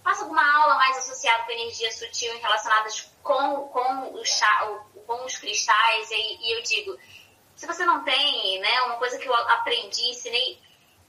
[0.04, 4.68] Faço alguma aula mais associada com energia sutil relacionadas com, com, o chá,
[5.06, 6.98] com os cristais, e, e eu digo:
[7.56, 10.60] se você não tem, né, uma coisa que eu aprendi, ensinei,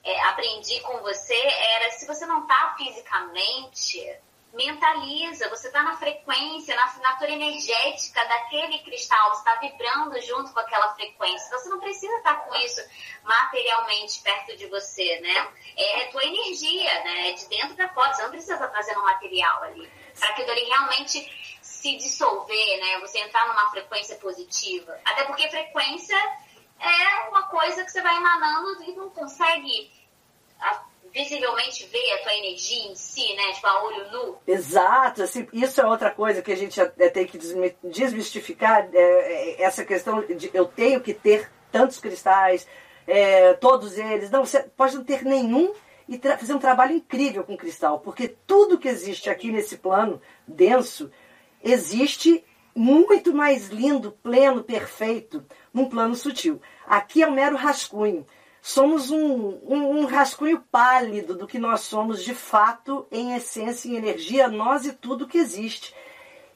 [0.02, 4.18] é, aprendi com você, era se você não tá fisicamente
[4.56, 10.60] mentaliza, você está na frequência, na assinatura energética daquele cristal, você está vibrando junto com
[10.60, 11.58] aquela frequência.
[11.58, 12.82] Você não precisa estar com isso
[13.24, 15.48] materialmente perto de você, né?
[15.76, 17.30] É, tua energia, né?
[17.30, 19.92] É de dentro para fora, você não precisa estar trazendo material ali.
[20.18, 23.00] Para aquilo ali realmente se dissolver, né?
[23.00, 24.98] Você entrar numa frequência positiva.
[25.04, 26.18] Até porque frequência
[26.80, 29.92] é uma coisa que você vai emanando e não consegue
[31.16, 33.54] visivelmente ver a tua energia em si, né?
[33.54, 34.38] Tipo, a olho nu.
[34.46, 36.78] Exato, assim, isso é outra coisa que a gente
[37.14, 37.40] tem que
[37.82, 42.68] desmistificar, é, é, essa questão de eu tenho que ter tantos cristais,
[43.08, 44.30] é, todos eles.
[44.30, 45.74] Não, você pode não ter nenhum
[46.10, 51.10] e fazer um trabalho incrível com cristal, porque tudo que existe aqui nesse plano denso
[51.64, 52.44] existe
[52.76, 56.62] muito mais lindo, pleno, perfeito, num plano sutil.
[56.86, 58.28] Aqui é um mero rascunho
[58.66, 63.96] somos um, um, um, rascunho pálido do que nós somos de fato, em essência, em
[63.96, 65.94] energia, nós e tudo que existe.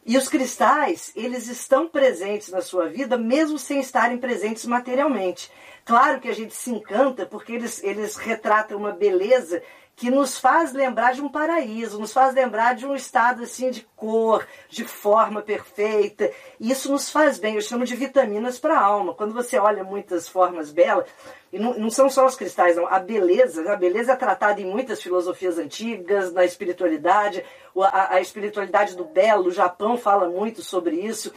[0.04, 5.52] E os cristais, eles estão presentes na sua vida, mesmo sem estarem presentes materialmente.
[5.86, 9.62] Claro que a gente se encanta porque eles, eles retratam uma beleza
[9.99, 13.85] que nos faz lembrar de um paraíso, nos faz lembrar de um estado assim de
[13.97, 16.31] cor, de forma perfeita.
[16.57, 19.13] Isso nos faz bem, eu chamo de vitaminas para a alma.
[19.13, 21.05] Quando você olha muitas formas belas,
[21.51, 24.65] e não, não, são só os cristais, não, a beleza, a beleza é tratada em
[24.65, 27.43] muitas filosofias antigas, na espiritualidade,
[27.77, 31.33] a, a espiritualidade do belo, o Japão fala muito sobre isso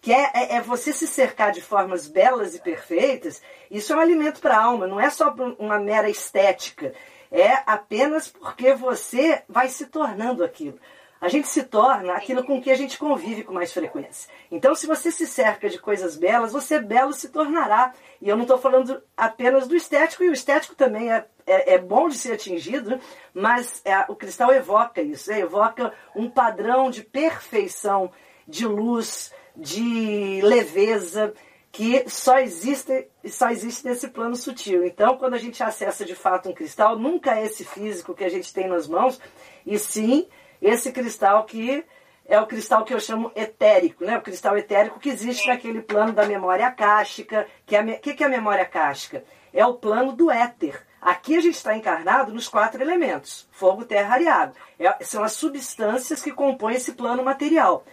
[0.00, 4.00] que é, é, é, você se cercar de formas belas e perfeitas, isso é um
[4.00, 6.94] alimento para a alma, não é só uma mera estética
[7.30, 10.78] é apenas porque você vai se tornando aquilo.
[11.20, 14.30] A gente se torna aquilo com que a gente convive com mais frequência.
[14.50, 17.94] Então, se você se cerca de coisas belas, você belo se tornará.
[18.20, 21.78] E eu não estou falando apenas do estético, e o estético também é, é, é
[21.78, 23.00] bom de ser atingido, né?
[23.32, 28.12] mas é, o cristal evoca isso, é, evoca um padrão de perfeição,
[28.46, 31.32] de luz, de leveza,
[31.76, 34.82] que só existe, só existe nesse plano sutil.
[34.82, 38.30] Então, quando a gente acessa de fato um cristal, nunca é esse físico que a
[38.30, 39.20] gente tem nas mãos,
[39.66, 40.26] e sim
[40.62, 41.84] esse cristal que
[42.24, 44.16] é o cristal que eu chamo etérico, né?
[44.16, 47.46] O cristal etérico que existe naquele plano da memória akáshica.
[47.66, 49.22] Que é a, que, que é a memória akáshica?
[49.52, 50.82] É o plano do éter.
[50.98, 54.56] Aqui a gente está encarnado nos quatro elementos: fogo, terra e água.
[54.78, 57.84] É, são as substâncias que compõem esse plano material.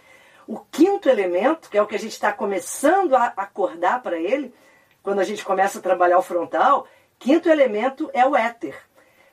[0.46, 4.54] O quinto elemento, que é o que a gente está começando a acordar para ele,
[5.02, 6.86] quando a gente começa a trabalhar o frontal,
[7.18, 8.76] quinto elemento é o éter.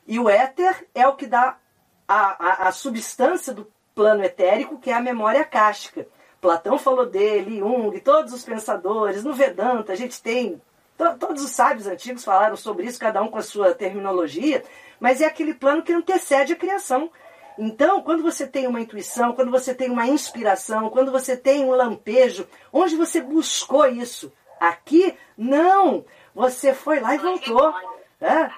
[0.08, 1.58] E o éter é o que dá
[2.08, 6.08] a, a, a substância do plano etérico, que é a memória cástica.
[6.42, 10.62] Platão falou dele, Jung, todos os pensadores, no Vedanta, a gente tem.
[10.98, 14.64] To, todos os sábios antigos falaram sobre isso, cada um com a sua terminologia,
[15.00, 17.12] mas é aquele plano que antecede a criação.
[17.58, 21.72] Então, quando você tem uma intuição, quando você tem uma inspiração, quando você tem um
[21.72, 24.32] lampejo, onde você buscou isso?
[24.60, 25.16] Aqui?
[25.38, 26.06] Não!
[26.34, 27.74] Você foi lá e voltou.
[28.20, 28.50] É?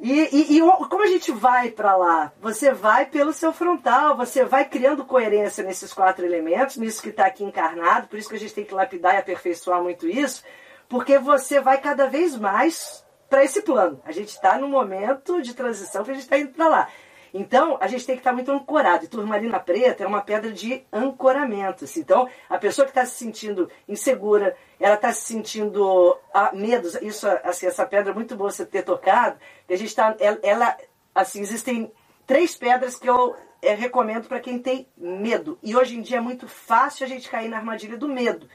[0.00, 2.32] E, e, e, como a gente vai para lá?
[2.40, 7.26] Você vai pelo seu frontal, você vai criando coerência nesses quatro elementos, nisso que está
[7.26, 10.42] aqui encarnado, por isso que a gente tem que lapidar e aperfeiçoar muito isso,
[10.88, 14.00] porque você vai cada vez mais para esse plano.
[14.04, 16.88] A gente está num momento de transição que a gente está indo para lá.
[17.36, 19.04] Então, a gente tem que estar muito ancorado.
[19.04, 21.82] E turmalina preta é uma pedra de ancoramento.
[21.82, 21.98] Assim.
[21.98, 26.94] Então, a pessoa que está se sentindo insegura, ela está se sentindo ah, medos.
[27.02, 29.36] Isso, assim, essa pedra é muito boa você ter tocado.
[29.68, 30.78] A gente tá, ela,
[31.12, 31.90] assim, existem
[32.24, 35.58] três pedras que eu é, recomendo para quem tem medo.
[35.60, 38.48] E hoje em dia é muito fácil a gente cair na armadilha do medo.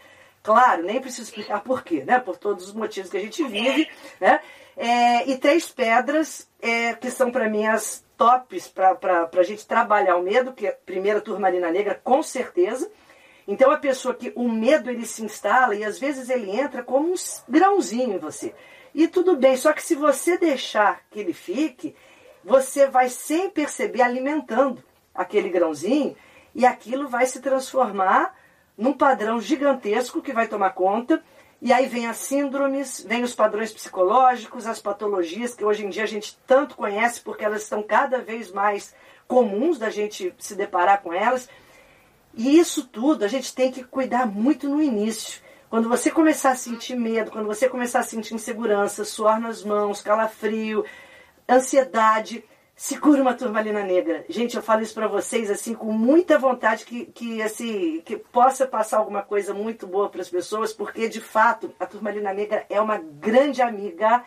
[0.50, 2.20] Claro, nem preciso explicar por quê, né?
[2.20, 3.88] Por todos os motivos que a gente vive,
[4.20, 4.39] né?
[4.76, 10.16] É, e três pedras é, que são para mim as tops para a gente trabalhar
[10.16, 12.91] o medo, que é a primeira turmalina negra, com certeza.
[13.47, 17.12] Então a pessoa que o medo ele se instala e às vezes ele entra como
[17.12, 17.16] um
[17.47, 18.56] grãozinho em você.
[18.95, 21.95] E tudo bem, só que se você deixar que ele fique,
[22.43, 24.84] você vai sem perceber alimentando
[25.14, 26.18] aquele grãozinho
[26.56, 28.39] e aquilo vai se transformar
[28.80, 31.21] num padrão gigantesco que vai tomar conta
[31.61, 36.03] e aí vem as síndromes, vem os padrões psicológicos, as patologias que hoje em dia
[36.03, 38.95] a gente tanto conhece porque elas estão cada vez mais
[39.27, 41.49] comuns da gente se deparar com elas.
[42.34, 45.41] E isso tudo a gente tem que cuidar muito no início.
[45.69, 50.01] Quando você começar a sentir medo, quando você começar a sentir insegurança, suor nas mãos,
[50.01, 50.86] calafrio,
[51.47, 52.45] ansiedade,
[52.80, 54.23] segura uma turmalina negra.
[54.30, 58.65] Gente, eu falo isso para vocês assim com muita vontade que, que assim que possa
[58.65, 62.80] passar alguma coisa muito boa para as pessoas, porque de fato a turmalina negra é
[62.80, 64.23] uma grande amiga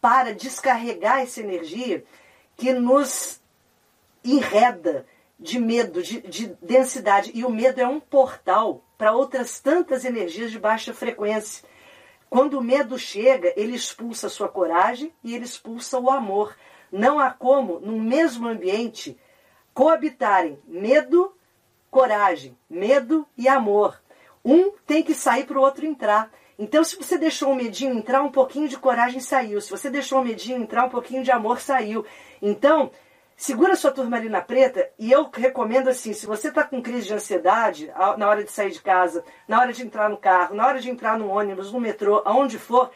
[0.00, 2.02] para descarregar essa energia
[2.56, 3.42] que nos
[4.24, 5.04] enreda
[5.38, 7.30] de medo, de, de densidade.
[7.34, 11.62] E o medo é um portal para outras tantas energias de baixa frequência.
[12.30, 16.56] Quando o medo chega, ele expulsa a sua coragem e ele expulsa o amor.
[16.92, 19.18] Não há como, no mesmo ambiente,
[19.72, 21.34] coabitarem medo,
[21.90, 23.98] coragem, medo e amor.
[24.44, 26.30] Um tem que sair para o outro entrar.
[26.58, 29.60] Então, se você deixou o medinho entrar, um pouquinho de coragem saiu.
[29.60, 32.04] Se você deixou o medinho entrar, um pouquinho de amor saiu.
[32.42, 32.90] Então,
[33.34, 37.90] segura sua turmalina preta e eu recomendo assim, se você está com crise de ansiedade
[38.18, 40.90] na hora de sair de casa, na hora de entrar no carro, na hora de
[40.90, 42.90] entrar no ônibus, no metrô, aonde for,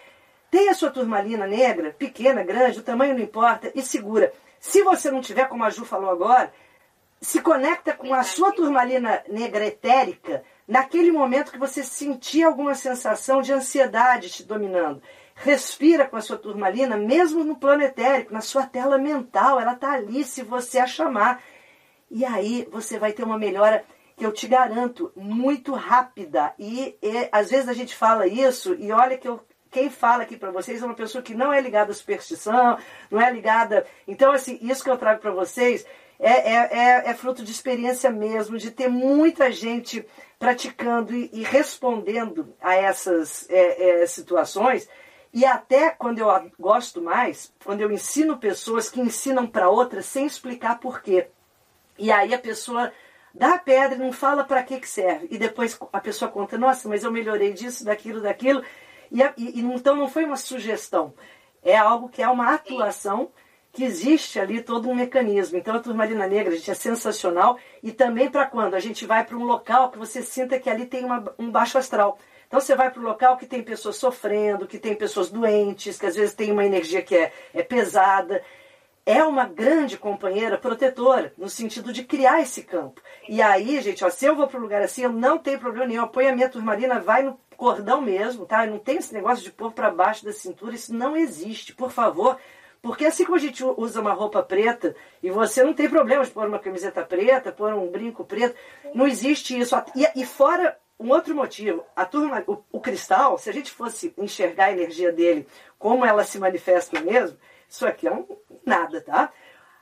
[0.57, 4.33] tenha sua turmalina negra, pequena, grande, o tamanho não importa, e segura.
[4.59, 6.51] Se você não tiver, como a Ju falou agora,
[7.21, 13.43] se conecta com a sua turmalina negra etérica naquele momento que você sentir alguma sensação
[13.43, 15.03] de ansiedade te dominando.
[15.35, 19.93] Respira com a sua turmalina, mesmo no plano etérico, na sua tela mental, ela está
[19.93, 21.43] ali se você a chamar.
[22.11, 23.85] E aí você vai ter uma melhora
[24.17, 26.55] que eu te garanto, muito rápida.
[26.59, 30.37] E, e às vezes a gente fala isso, e olha que eu, quem fala aqui
[30.37, 32.79] para vocês é uma pessoa que não é ligada à superstição,
[33.11, 33.87] não é ligada.
[34.07, 35.85] Então, assim, isso que eu trago para vocês
[36.19, 40.07] é, é, é, é, fruto de experiência mesmo, de ter muita gente
[40.39, 44.89] praticando e, e respondendo a essas é, é, situações.
[45.33, 50.27] E até quando eu gosto mais, quando eu ensino pessoas que ensinam para outras sem
[50.27, 51.29] explicar por quê.
[51.99, 52.93] E aí a pessoa
[53.35, 55.29] dá a pedra e não fala para que, que serve.
[55.31, 58.63] E depois a pessoa conta, nossa, mas eu melhorei disso, daquilo, daquilo.
[59.11, 61.15] E, e, então não foi uma sugestão.
[61.63, 63.31] É algo que é uma atuação
[63.73, 65.59] que existe ali todo um mecanismo.
[65.59, 67.59] Então a turmalina negra, gente, é sensacional.
[67.83, 70.87] E também para quando a gente vai para um local que você sinta que ali
[70.87, 72.19] tem uma, um baixo astral.
[72.47, 76.07] Então você vai para um local que tem pessoas sofrendo, que tem pessoas doentes, que
[76.07, 78.43] às vezes tem uma energia que é, é pesada.
[79.05, 83.01] É uma grande companheira protetora, no sentido de criar esse campo.
[83.29, 85.87] E aí, gente, ó, se eu vou para um lugar assim, eu não tenho problema
[85.87, 86.03] nenhum.
[86.03, 88.67] Eu ponho a minha turmalina, vai no cordão mesmo, tá?
[88.67, 91.75] Não tem esse negócio de pôr para baixo da cintura, isso não existe.
[91.75, 92.39] Por favor,
[92.83, 96.31] porque assim como a gente usa uma roupa preta e você não tem problema de
[96.31, 98.57] pôr uma camiseta preta, pôr um brinco preto,
[98.95, 99.75] não existe isso.
[99.95, 104.15] E, e fora um outro motivo, a turma, o, o, cristal, se a gente fosse
[104.17, 105.47] enxergar a energia dele
[105.79, 107.37] como ela se manifesta mesmo,
[107.69, 108.27] isso aqui é um
[108.65, 109.33] nada, tá?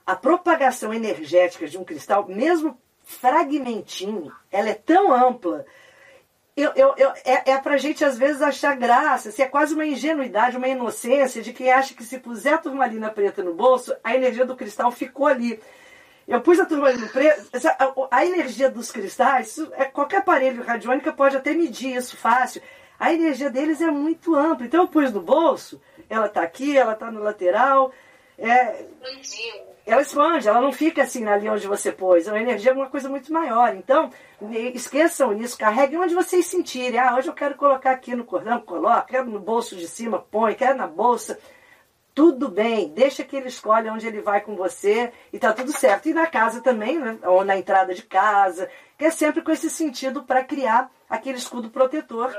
[0.05, 5.65] A propagação energética de um cristal, mesmo fragmentinho, ela é tão ampla
[6.57, 9.85] eu, eu, eu, é, é pra gente às vezes achar graça, assim, é quase uma
[9.85, 14.15] ingenuidade, uma inocência de quem acha que se puser a turmalina preta no bolso, a
[14.15, 15.61] energia do cristal ficou ali.
[16.29, 17.45] Eu pus a turmalina preta,
[17.79, 22.63] a, a energia dos cristais, isso, é, qualquer aparelho radiônica pode até medir isso fácil.
[22.99, 24.65] A energia deles é muito ampla.
[24.65, 27.93] Então eu pus no bolso, ela está aqui, ela está no lateral.
[28.39, 28.87] É,
[29.87, 32.27] ela expande, ela não fica assim ali onde você pôs.
[32.27, 33.75] A energia é uma coisa muito maior.
[33.77, 34.11] Então,
[34.75, 36.99] esqueçam isso, carreguem onde vocês sentirem.
[36.99, 40.55] Ah, hoje eu quero colocar aqui no cordão, coloca, quero no bolso de cima, põe,
[40.55, 41.39] quero na bolsa.
[42.15, 46.09] Tudo bem, deixa que ele escolha onde ele vai com você e tá tudo certo.
[46.09, 47.19] E na casa também, né?
[47.25, 51.71] ou na entrada de casa, que é sempre com esse sentido para criar aquele escudo
[51.71, 52.33] protetor.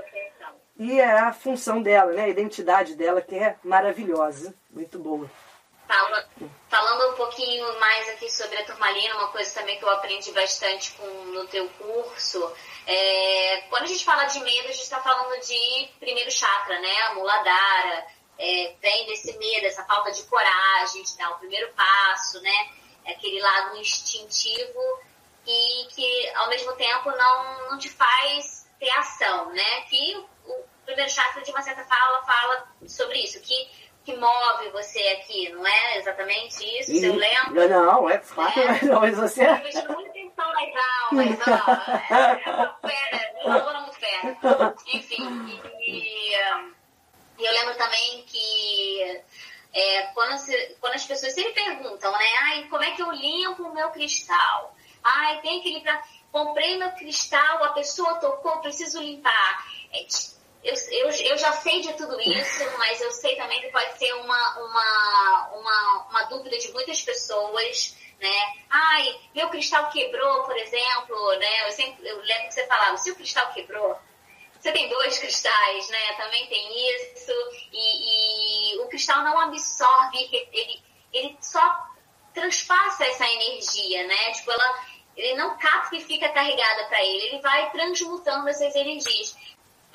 [0.80, 2.24] E é a função dela, né?
[2.24, 5.30] a identidade dela, que é maravilhosa, muito boa.
[5.88, 6.28] Fala,
[6.70, 10.92] falando um pouquinho mais aqui sobre a turmalina, uma coisa também que eu aprendi bastante
[10.94, 12.52] com, no teu curso,
[12.88, 17.02] é, quando a gente fala de medo, a gente está falando de primeiro chakra, né?
[17.04, 18.08] A muladhara,
[18.38, 22.70] é, vem desse medo, essa falta de coragem de dar o primeiro passo, né?
[23.06, 24.80] É aquele lado instintivo
[25.48, 29.82] e que ao mesmo tempo não, não te faz ter ação, né?
[29.82, 35.00] Que o primeiro chakra, de uma certa fala, fala sobre isso, que que move você
[35.20, 36.92] aqui, não é exatamente isso?
[36.92, 37.68] E, eu lembro?
[37.68, 38.86] Não, é claro, é.
[38.86, 39.44] não, mas você...
[39.44, 40.70] Eu vejo muita atenção nas
[41.02, 44.76] aulas, ó, é, é fera, uma aluna muito fera.
[44.94, 49.22] Enfim, e, e, eu lembro também que
[49.74, 53.64] é, quando, se, quando as pessoas sempre perguntam, né, ai, como é que eu limpo
[53.64, 54.76] o meu cristal?
[55.04, 59.66] Ai, tem que limpar, comprei meu cristal, a pessoa tocou, preciso limpar.
[59.92, 60.06] É,
[60.66, 64.12] eu, eu, eu já sei de tudo isso, mas eu sei também que pode ser
[64.14, 68.54] uma, uma, uma, uma dúvida de muitas pessoas, né?
[68.70, 71.68] Ai, meu cristal quebrou, por exemplo, né?
[71.68, 73.96] Eu sempre eu lembro que você falava, se o cristal quebrou,
[74.60, 76.14] você tem dois cristais, né?
[76.14, 77.32] Também tem isso.
[77.72, 80.18] E, e o cristal não absorve,
[80.52, 81.86] ele, ele só
[82.34, 84.32] transpassa essa energia, né?
[84.32, 84.86] Tipo, ela,
[85.16, 89.38] ele não capta e fica carregada para ele, ele vai transmutando essas energias.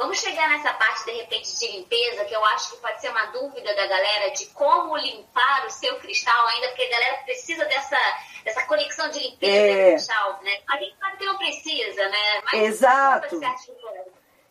[0.01, 3.27] Vamos chegar nessa parte, de repente, de limpeza, que eu acho que pode ser uma
[3.27, 7.99] dúvida da galera de como limpar o seu cristal ainda, porque a galera precisa dessa,
[8.43, 9.85] dessa conexão de limpeza é...
[9.85, 10.53] do cristal, né?
[10.71, 12.43] A gente sabe que não precisa, né?
[12.51, 13.41] Mas Exato.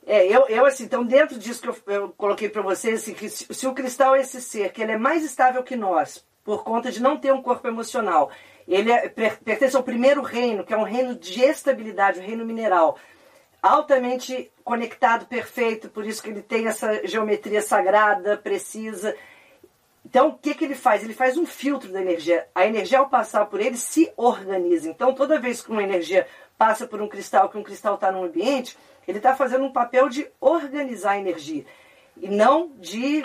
[0.05, 3.27] É, eu, eu assim, então dentro disso que eu, eu coloquei para vocês, assim, que
[3.27, 6.63] se, se, o cristal é esse ser, que ele é mais estável que nós, por
[6.63, 8.31] conta de não ter um corpo emocional,
[8.67, 12.45] ele é, pertence ao primeiro reino, que é um reino de estabilidade, o um reino
[12.45, 12.99] mineral
[13.61, 19.15] altamente conectado, perfeito, por isso que ele tem essa geometria sagrada, precisa.
[20.05, 21.03] Então, o que, que ele faz?
[21.03, 22.47] Ele faz um filtro da energia.
[22.55, 24.89] A energia, ao passar por ele, se organiza.
[24.89, 26.25] Então, toda vez que uma energia
[26.57, 30.09] passa por um cristal, que um cristal está num ambiente, ele está fazendo um papel
[30.09, 31.65] de organizar a energia.
[32.17, 33.23] E não de.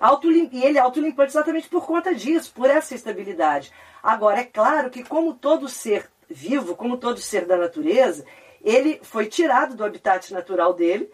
[0.00, 0.56] Autolimpante.
[0.56, 3.72] É, e ele é autolimpante exatamente por conta disso, por essa estabilidade.
[4.02, 8.24] Agora, é claro que, como todo ser vivo, como todo ser da natureza,
[8.62, 11.10] ele foi tirado do habitat natural dele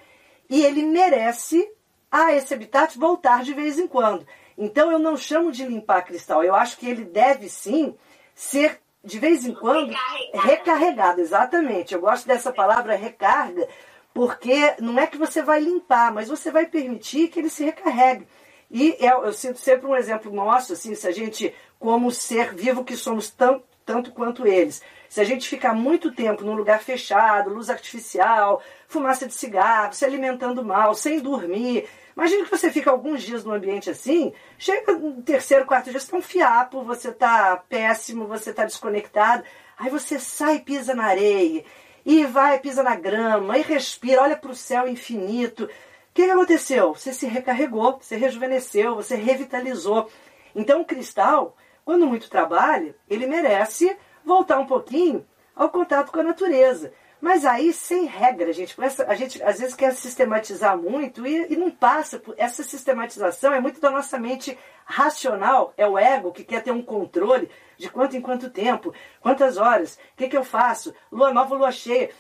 [0.48, 1.68] e ele merece
[2.10, 4.26] a esse habitat voltar de vez em quando.
[4.56, 7.94] Então eu não chamo de limpar cristal, eu acho que ele deve sim
[8.34, 10.48] ser de vez em quando recarregado.
[10.48, 11.94] recarregado, exatamente.
[11.94, 13.68] Eu gosto dessa palavra recarga,
[14.12, 18.26] porque não é que você vai limpar, mas você vai permitir que ele se recarregue.
[18.68, 22.84] E eu, eu sinto sempre um exemplo nosso, assim, se a gente, como ser vivo
[22.84, 27.52] que somos tão, tanto quanto eles, se a gente ficar muito tempo num lugar fechado,
[27.52, 31.88] luz artificial, fumaça de cigarro, se alimentando mal, sem dormir.
[32.16, 36.06] Imagina que você fica alguns dias num ambiente assim, chega no terceiro, quarto dia, você
[36.06, 39.44] está um fiapo, você está péssimo, você está desconectado.
[39.78, 41.62] Aí você sai e pisa na areia,
[42.04, 45.64] e vai, pisa na grama, e respira, olha para o céu infinito.
[45.64, 45.68] O
[46.14, 46.94] que aconteceu?
[46.94, 50.10] Você se recarregou, você rejuvenesceu, você revitalizou.
[50.54, 51.54] Então o cristal,
[51.84, 53.94] quando muito trabalha, ele merece
[54.26, 55.24] voltar um pouquinho
[55.54, 56.92] ao contato com a natureza.
[57.18, 61.70] Mas aí, sem regra, gente, a gente às vezes quer sistematizar muito e, e não
[61.70, 62.18] passa.
[62.18, 66.72] Por, essa sistematização é muito da nossa mente racional, é o ego que quer ter
[66.72, 71.32] um controle de quanto em quanto tempo, quantas horas, o que, que eu faço, lua
[71.32, 72.10] nova, lua cheia.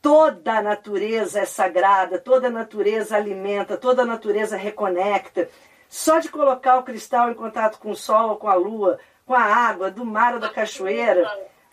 [0.00, 5.48] Toda a natureza é sagrada, toda a natureza alimenta, toda a natureza reconecta.
[5.88, 8.98] Só de colocar o cristal em contato com o sol ou com a lua,
[9.32, 11.26] com a água do mar ou da cachoeira,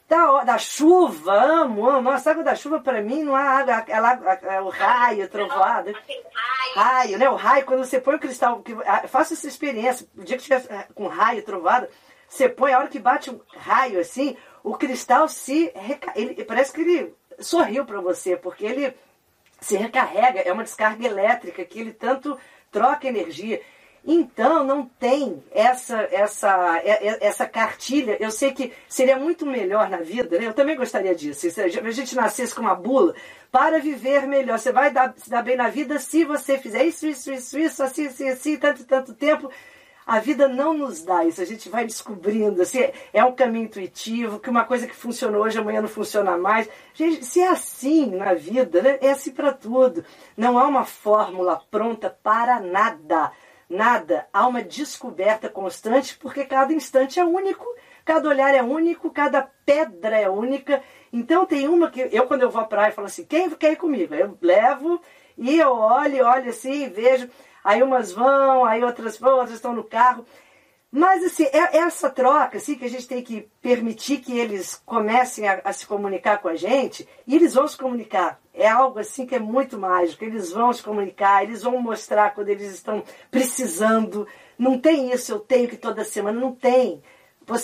[0.07, 2.09] da, da chuva, amo, amo.
[2.09, 5.93] Nossa, água da chuva para mim não há água, ela, é o raio, trovoada.
[6.73, 7.29] Raio, né?
[7.29, 8.63] O raio, quando você põe o cristal,
[9.09, 11.89] faça essa experiência, o dia que tiver é, com raio, trovada,
[12.29, 15.73] você põe, a hora que bate um raio assim, o cristal se
[16.15, 18.95] ele parece que ele sorriu para você, porque ele
[19.59, 22.39] se recarrega, é uma descarga elétrica que ele tanto
[22.71, 23.61] troca energia.
[24.05, 26.81] Então não tem essa essa
[27.21, 28.17] essa cartilha.
[28.19, 30.47] Eu sei que seria muito melhor na vida, né?
[30.47, 31.49] Eu também gostaria disso.
[31.49, 33.13] Se a gente nascesse com uma bula
[33.51, 37.07] para viver melhor, você vai dar, se dar bem na vida se você fizer isso,
[37.07, 39.49] isso, isso, isso, assim, assim, assim, tanto, tanto tempo.
[40.05, 42.63] A vida não nos dá isso, a gente vai descobrindo.
[42.63, 46.67] Assim, é um caminho intuitivo, que uma coisa que funcionou hoje, amanhã não funciona mais.
[46.95, 48.97] Gente, se é assim na vida, né?
[49.01, 50.03] é assim para tudo.
[50.35, 53.31] Não há uma fórmula pronta para nada.
[53.69, 54.27] Nada.
[54.33, 57.63] Há uma descoberta constante porque cada instante é único,
[58.03, 60.81] cada olhar é único, cada pedra é única.
[61.13, 63.75] Então tem uma que eu quando eu vou à praia falo assim, quem quer ir
[63.75, 64.15] comigo?
[64.15, 64.99] Eu levo
[65.37, 67.29] e eu olho, olho assim, vejo.
[67.63, 70.25] Aí umas vão, aí outras vão, outras estão no carro.
[70.91, 74.81] Mas assim, é, é essa troca assim, que a gente tem que permitir que eles
[74.85, 78.39] comecem a, a, se comunicar com a gente, e eles vão se comunicar.
[78.53, 80.23] É algo assim que é muito mágico.
[80.23, 84.27] Eles vão se comunicar, eles vão mostrar quando eles estão precisando.
[84.57, 86.39] Não tem isso, eu tenho que toda semana.
[86.39, 87.01] Não tem.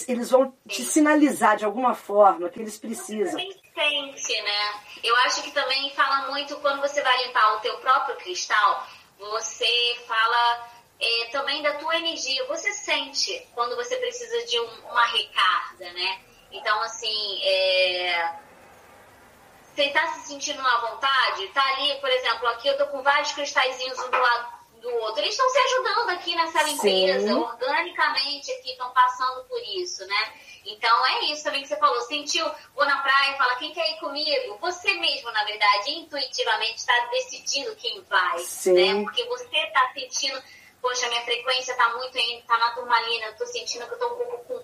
[0.08, 3.40] Eles vão te sinalizar de alguma forma que eles precisam.
[3.40, 4.82] Sente, né?
[5.04, 8.88] Eu acho que também fala muito quando você vai limpar o teu próprio cristal,
[9.20, 9.68] você
[10.08, 12.46] fala é, também da tua energia.
[12.48, 16.20] Você sente quando você precisa de um, uma recarga, né?
[16.52, 18.34] Então, assim, é...
[19.74, 21.48] você está se sentindo à vontade?
[21.50, 25.22] Tá ali, por exemplo, aqui eu tô com vários cristalzinhos um do lado do outro.
[25.22, 27.34] Eles estão se ajudando aqui nessa limpeza, Sim.
[27.34, 30.34] organicamente aqui, estão passando por isso, né?
[30.66, 32.00] Então é isso também que você falou.
[32.02, 34.58] Sentiu, vou na praia, fala, quem quer ir comigo?
[34.62, 38.74] Você mesmo, na verdade, intuitivamente está decidindo quem vai, Sim.
[38.74, 39.04] né?
[39.04, 40.42] Porque você está sentindo
[40.86, 44.06] poxa, minha frequência tá muito indo, tá na turmalina, eu tô sentindo que eu tô
[44.14, 44.64] um pouco com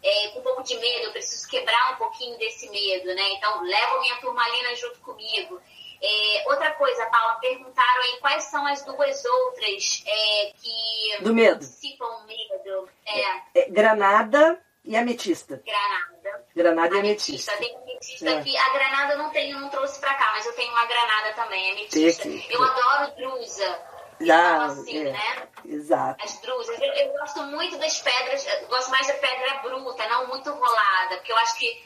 [0.00, 3.30] é, com um pouco de medo, eu preciso quebrar um pouquinho desse medo, né?
[3.32, 5.60] Então, levo minha turmalina junto comigo.
[6.00, 11.58] É, outra coisa, Paula, perguntaram aí quais são as duas outras é, que Do medo.
[11.58, 12.88] dissipam medo.
[13.04, 15.60] É, É, granada e ametista.
[15.66, 16.46] granada.
[16.54, 17.52] Granada e Ametista.
[17.54, 17.56] ametista.
[17.56, 18.60] Tem ametista É.
[18.60, 21.72] A granada eu não tenho, não trouxe pra cá, mas eu tenho uma granada também,
[21.72, 22.28] ametista.
[22.28, 23.97] Eu adoro drusa.
[24.20, 25.12] Já, Então, assim, é.
[25.12, 25.48] né?
[25.64, 26.24] Exato.
[26.24, 26.78] As drusas.
[26.80, 31.32] Eu, eu gosto muito das pedras, gosto mais da pedra bruta, não muito rolada, porque
[31.32, 31.84] eu acho que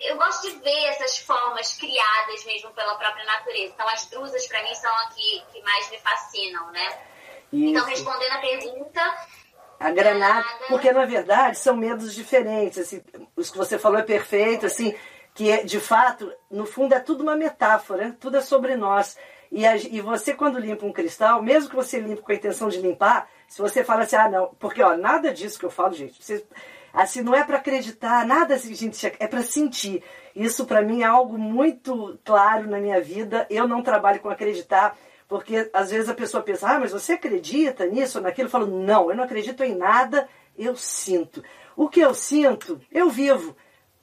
[0.00, 3.72] eu gosto de ver essas formas criadas mesmo pela própria natureza.
[3.74, 6.98] Então as drusas para mim são a que, que mais me fascinam, né?
[7.52, 7.90] Então Isso.
[7.90, 9.00] respondendo a pergunta,
[9.78, 10.64] A granada, Granada.
[10.68, 12.78] porque na verdade são medos diferentes.
[12.78, 13.02] Assim,
[13.36, 14.94] os que você falou é perfeito, assim,
[15.34, 19.16] que é, de fato, no fundo é tudo uma metáfora, tudo é sobre nós.
[19.56, 22.68] E, a- e você, quando limpa um cristal, mesmo que você limpe com a intenção
[22.68, 25.94] de limpar, se você fala assim, ah, não, porque ó, nada disso que eu falo,
[25.94, 26.20] gente,
[26.92, 30.02] assim, não é para acreditar, nada assim, gente, é para sentir.
[30.34, 33.46] Isso para mim é algo muito claro na minha vida.
[33.48, 34.94] Eu não trabalho com acreditar.
[35.26, 38.46] Porque às vezes a pessoa pensa, ah, mas você acredita nisso ou naquilo?
[38.46, 41.42] Eu falo, não, eu não acredito em nada, eu sinto.
[41.74, 43.56] O que eu sinto, eu vivo.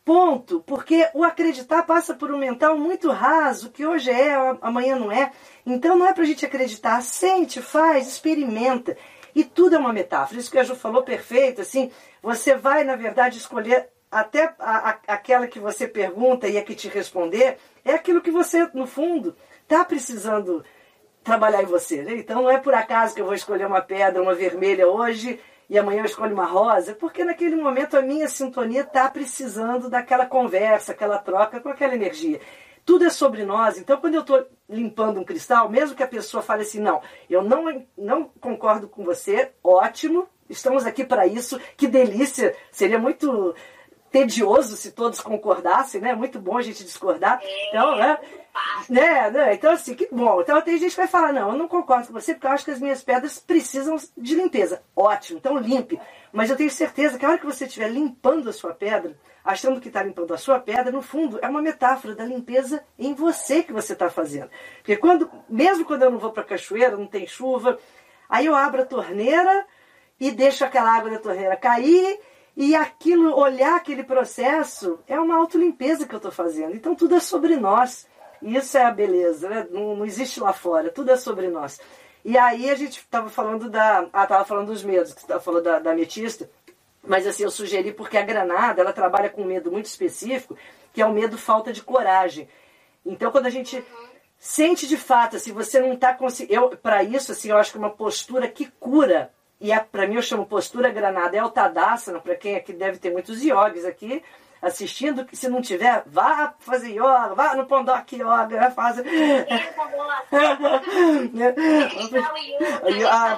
[0.06, 0.62] Ponto.
[0.62, 5.32] Porque o acreditar passa por um mental muito raso, que hoje é, amanhã não é.
[5.66, 7.02] Então não é pra gente acreditar.
[7.02, 8.98] Sente, faz, experimenta.
[9.36, 10.40] E tudo é uma metáfora.
[10.40, 11.90] Isso que a Ju falou perfeito, assim,
[12.22, 16.76] você vai, na verdade, escolher até a- a- aquela que você pergunta e a que
[16.76, 20.64] te responder, é aquilo que você, no fundo, está precisando
[21.24, 22.04] trabalhar em você.
[22.04, 22.18] Né?
[22.18, 25.40] Então não é por acaso que eu vou escolher uma pedra, uma vermelha hoje
[25.74, 30.28] e amanhã eu escolho uma rosa, porque naquele momento a minha sintonia está precisando daquela
[30.28, 32.40] conversa, aquela troca com aquela energia.
[32.86, 33.80] Tudo é sobre nós.
[33.80, 37.42] Então, quando eu estou limpando um cristal, mesmo que a pessoa fale assim, não, eu
[37.42, 43.56] não, não concordo com você, ótimo, estamos aqui para isso, que delícia, seria muito
[44.14, 46.14] tedioso se todos concordassem, né?
[46.14, 47.42] Muito bom a gente discordar.
[47.70, 48.20] Então, né?
[48.88, 49.54] Né, né?
[49.56, 50.40] Então, assim, que bom.
[50.40, 52.64] Então, tem gente que vai falar, não, eu não concordo com você, porque eu acho
[52.64, 54.84] que as minhas pedras precisam de limpeza.
[54.96, 56.00] Ótimo, então limpe.
[56.32, 59.82] Mas eu tenho certeza que a hora que você estiver limpando a sua pedra, achando
[59.82, 63.64] que está limpando a sua pedra, no fundo, é uma metáfora da limpeza em você
[63.64, 64.52] que você está fazendo.
[64.78, 67.80] Porque quando, mesmo quando eu não vou para a cachoeira, não tem chuva,
[68.30, 69.66] aí eu abro a torneira
[70.20, 72.20] e deixo aquela água da torneira cair
[72.56, 76.76] e aquilo, olhar aquele processo, é uma autolimpeza que eu estou fazendo.
[76.76, 78.08] Então tudo é sobre nós.
[78.42, 79.68] E isso é a beleza, né?
[79.72, 81.80] não, não existe lá fora, tudo é sobre nós.
[82.26, 84.08] E aí a gente estava falando da.
[84.14, 86.50] Ah, estava falando dos medos, que falando da, da ametista.
[87.06, 90.58] Mas assim, eu sugeri porque a granada, ela trabalha com um medo muito específico,
[90.94, 92.48] que é o medo falta de coragem.
[93.06, 93.84] Então quando a gente
[94.38, 96.78] sente de fato, assim, você não está conseguindo.
[96.78, 99.34] Para isso, assim, eu acho que é uma postura que cura.
[99.60, 102.98] E é, para mim eu chamo postura granada, é o Tadasana, para quem aqui deve
[102.98, 104.22] ter muitos yogis aqui
[104.64, 108.98] assistindo, que se não tiver, vá fazer yoga, vá no Pondoc Yoga, faz.
[113.10, 113.38] Ah,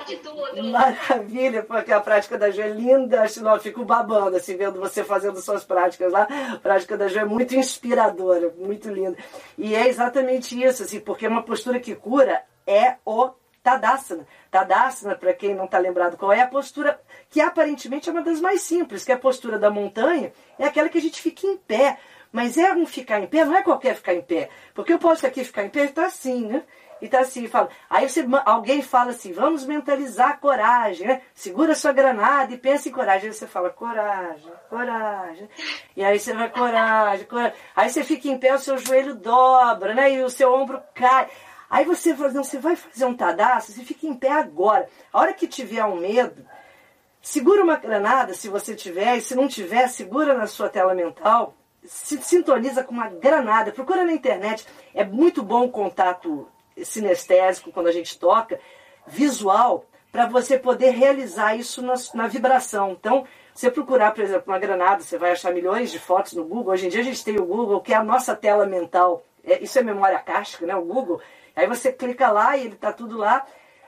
[0.72, 5.39] Maravilha, porque a prática da Jo é linda, eu fico babando, assim, vendo você fazendo
[5.41, 6.28] suas práticas lá.
[6.53, 9.18] A prática da Jo é muito inspiradora, muito linda.
[9.57, 13.32] E é exatamente isso, assim, porque uma postura que cura é o
[13.66, 14.28] Tadasana.
[14.51, 17.01] Tadasana, para quem não está lembrado qual é, a postura
[17.32, 20.88] que aparentemente é uma das mais simples, que é a postura da montanha, é aquela
[20.88, 21.97] que a gente fica em pé.
[22.32, 24.49] Mas é um ficar em pé, não é qualquer ficar em pé.
[24.76, 26.63] Porque eu posso aqui ficar em pé e tá assim, né?
[27.01, 27.70] E tá assim, fala.
[27.89, 31.22] Aí você, alguém fala assim, vamos mentalizar a coragem, né?
[31.34, 33.30] Segura sua granada e pensa em coragem.
[33.30, 35.49] Aí você fala, coragem, coragem.
[35.95, 37.53] E aí você vai, coragem, coragem.
[37.76, 40.13] Aí você fica em pé, o seu joelho dobra, né?
[40.13, 41.28] E o seu ombro cai.
[41.70, 44.88] Aí você fala, não, você vai fazer um tadaço, você fica em pé agora.
[45.11, 46.45] A hora que tiver um medo,
[47.22, 51.55] segura uma granada, se você tiver, e se não tiver, segura na sua tela mental,
[51.84, 53.72] se sintoniza com uma granada.
[53.72, 56.47] Procura na internet, é muito bom o contato
[56.84, 58.59] sinestésico quando a gente toca,
[59.07, 62.91] visual, para você poder realizar isso na, na vibração.
[62.91, 66.74] Então, você procurar, por exemplo, uma granada, você vai achar milhões de fotos no Google.
[66.74, 69.24] Hoje em dia a gente tem o Google, que é a nossa tela mental.
[69.43, 70.76] É, isso é memória cástica, né?
[70.76, 71.22] O Google.
[71.55, 73.45] Aí você clica lá e ele tá tudo lá.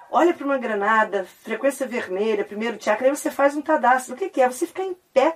[0.09, 4.15] Olha para uma granada, frequência vermelha, primeiro chakra, aí você faz um cadastro.
[4.15, 4.47] O que, que é?
[4.47, 5.35] Você ficar em pé,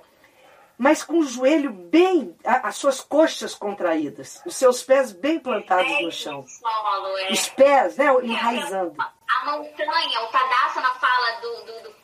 [0.78, 6.00] mas com o joelho bem, a, as suas coxas contraídas, os seus pés bem plantados
[6.00, 6.44] no chão.
[6.46, 7.32] Solo, é.
[7.32, 8.06] Os pés, né?
[8.22, 8.96] Enraizando.
[8.98, 11.94] A montanha, o Tadasana fala do, do, do,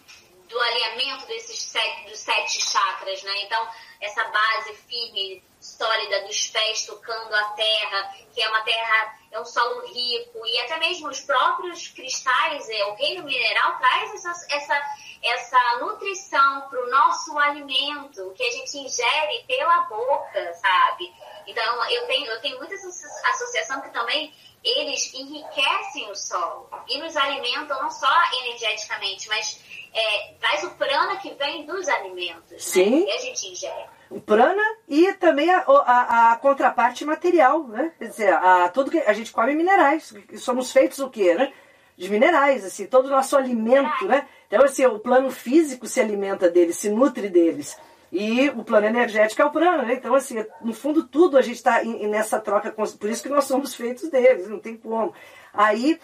[0.48, 3.32] do alinhamento desses sete, dos sete chakras, né?
[3.44, 3.66] Então,
[4.00, 5.42] essa base firme
[5.78, 10.58] sólida dos pés tocando a terra, que é uma terra, é um solo rico, e
[10.60, 14.82] até mesmo os próprios cristais, é, o reino mineral traz essa, essa,
[15.22, 21.14] essa nutrição para o nosso alimento, que a gente ingere pela boca, sabe?
[21.46, 27.16] Então, eu tenho, eu tenho muita associação que também eles enriquecem o solo e nos
[27.16, 28.12] alimentam não só
[28.42, 29.62] energeticamente, mas
[29.94, 32.58] é, traz o prana que vem dos alimentos, né?
[32.58, 33.00] Sim.
[33.00, 33.06] Né?
[33.06, 33.97] Que a gente ingere.
[34.10, 37.92] O prana e também a, a, a, contraparte material, né?
[37.98, 40.14] Quer dizer, a, tudo que a gente come minerais.
[40.36, 41.52] Somos feitos o quê, né?
[41.96, 44.26] De minerais, assim, todo o nosso alimento, né?
[44.46, 47.76] Então, assim, o plano físico se alimenta deles, se nutre deles.
[48.10, 49.94] E o plano energético é o prana, né?
[49.94, 53.74] Então, assim, no fundo, tudo a gente está nessa troca, por isso que nós somos
[53.74, 55.12] feitos deles, não tem como.
[55.52, 56.00] Aí,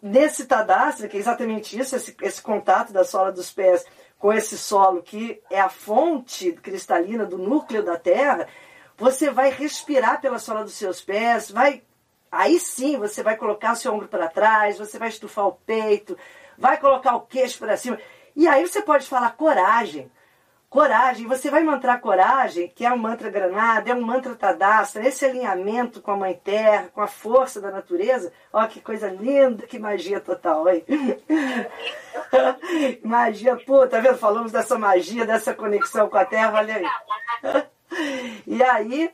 [0.00, 3.84] nesse Tadastra, que é exatamente isso, esse, esse contato da sola dos pés
[4.18, 8.48] com esse solo que é a fonte cristalina do núcleo da Terra,
[8.96, 11.82] você vai respirar pela sola dos seus pés, vai
[12.30, 16.18] aí sim você vai colocar o seu ombro para trás, você vai estufar o peito,
[16.58, 17.98] vai colocar o queixo para cima.
[18.34, 20.10] E aí você pode falar coragem.
[20.70, 25.24] Coragem, você vai mantrar coragem, que é um mantra granada, é um mantra tadastra, esse
[25.24, 28.30] alinhamento com a Mãe Terra, com a força da natureza.
[28.52, 30.84] Ó, que coisa linda, que magia total, oi.
[33.02, 34.18] magia, pô, tá vendo?
[34.18, 37.66] Falamos dessa magia, dessa conexão com a Terra, olha aí.
[38.46, 39.10] e aí,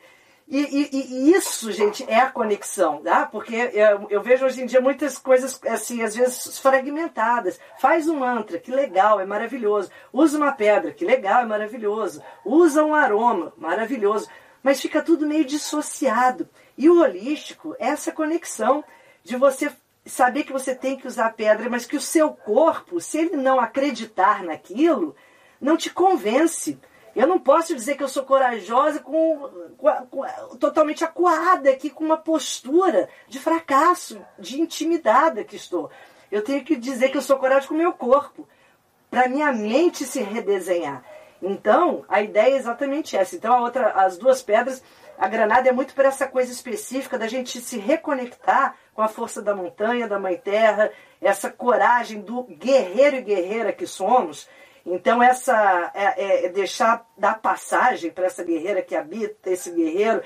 [0.47, 3.25] e, e, e, isso, gente, é a conexão, tá?
[3.25, 7.59] Porque eu, eu, vejo hoje em dia muitas coisas, assim, às vezes fragmentadas.
[7.79, 9.91] Faz um mantra, que legal, é maravilhoso.
[10.13, 12.23] Usa uma pedra, que legal, é maravilhoso.
[12.45, 14.29] Usa um aroma, maravilhoso.
[14.63, 16.49] Mas fica tudo meio dissociado.
[16.77, 18.85] E o holístico é essa conexão
[19.23, 19.73] de você
[20.05, 23.59] saber que você tem que usar pedra, mas que o seu corpo, se ele não
[23.59, 25.17] acreditar naquilo,
[25.59, 26.79] não te convence.
[27.15, 32.05] Eu não posso dizer que eu sou corajosa com, com, com, totalmente acuada aqui, com
[32.05, 35.91] uma postura de fracasso, de intimidada que estou.
[36.31, 38.49] Eu tenho que dizer que eu sou corajosa com o meu corpo,
[39.09, 41.05] para minha mente se redesenhar.
[41.41, 43.37] Então, a ideia é exatamente essa.
[43.37, 44.83] Então, outra, as duas pedras,
[45.17, 49.41] a granada é muito para essa coisa específica da gente se reconectar com a força
[49.41, 50.91] da montanha, da mãe terra,
[51.21, 54.49] essa coragem do guerreiro e guerreira que somos
[54.87, 60.23] então, essa é, é deixar dar passagem para essa guerreira que habita, esse guerreiro.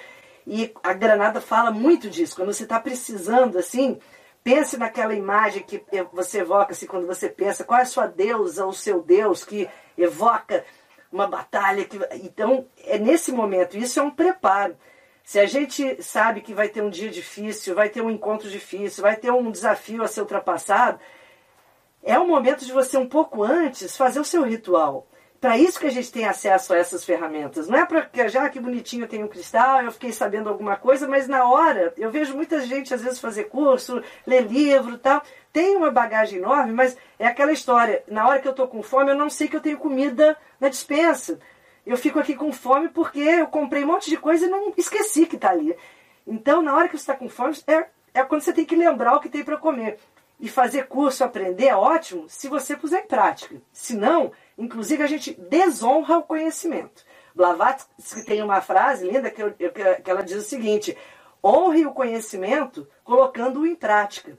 [0.46, 2.34] E a Granada fala muito disso.
[2.34, 4.00] Quando você está precisando, assim,
[4.42, 8.64] pense naquela imagem que você evoca, assim, quando você pensa qual é a sua deusa
[8.64, 10.64] ou seu Deus que evoca
[11.12, 11.84] uma batalha.
[11.84, 11.98] Que...
[12.24, 13.76] Então, é nesse momento.
[13.76, 14.76] Isso é um preparo.
[15.22, 19.02] Se a gente sabe que vai ter um dia difícil, vai ter um encontro difícil,
[19.02, 20.98] vai ter um desafio a ser ultrapassado,
[22.02, 25.06] é o momento de você, um pouco antes, fazer o seu ritual.
[25.40, 27.68] Para isso que a gente tem acesso a essas ferramentas.
[27.68, 31.06] Não é para já que bonitinho eu tenho um cristal, eu fiquei sabendo alguma coisa,
[31.06, 35.22] mas na hora, eu vejo muita gente às vezes fazer curso, ler livro tal.
[35.52, 38.02] Tem uma bagagem enorme, mas é aquela história.
[38.08, 40.68] Na hora que eu estou com fome, eu não sei que eu tenho comida na
[40.68, 41.38] dispensa.
[41.86, 45.24] Eu fico aqui com fome porque eu comprei um monte de coisa e não esqueci
[45.24, 45.74] que está ali.
[46.26, 49.14] Então, na hora que você está com fome, é, é quando você tem que lembrar
[49.14, 49.98] o que tem para comer
[50.40, 53.60] e fazer curso, aprender é ótimo se você puser em prática.
[53.72, 57.04] Se não, inclusive a gente desonra o conhecimento.
[57.34, 60.96] Blavatsky tem uma frase linda que, eu, que ela diz o seguinte:
[61.42, 64.38] honre o conhecimento colocando-o em prática.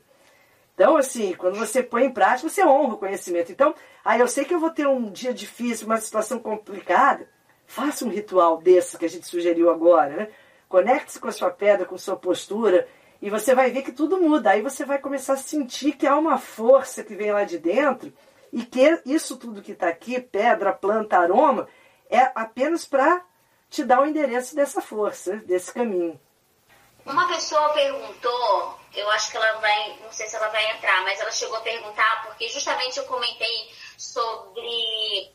[0.73, 3.51] Então, assim, quando você põe em prática, você honra o conhecimento.
[3.51, 7.29] Então, aí eu sei que eu vou ter um dia difícil, uma situação complicada.
[7.65, 10.27] Faça um ritual desse que a gente sugeriu agora, né?
[10.69, 12.87] Conecte-se com a sua pedra, com a sua postura,
[13.21, 14.51] e você vai ver que tudo muda.
[14.51, 18.13] Aí você vai começar a sentir que há uma força que vem lá de dentro
[18.51, 21.67] e que isso tudo que está aqui, pedra, planta, aroma,
[22.09, 23.23] é apenas para
[23.69, 26.19] te dar o endereço dessa força, desse caminho.
[27.05, 31.19] Uma pessoa perguntou, eu acho que ela vai, não sei se ela vai entrar, mas
[31.19, 35.31] ela chegou a perguntar, porque justamente eu comentei sobre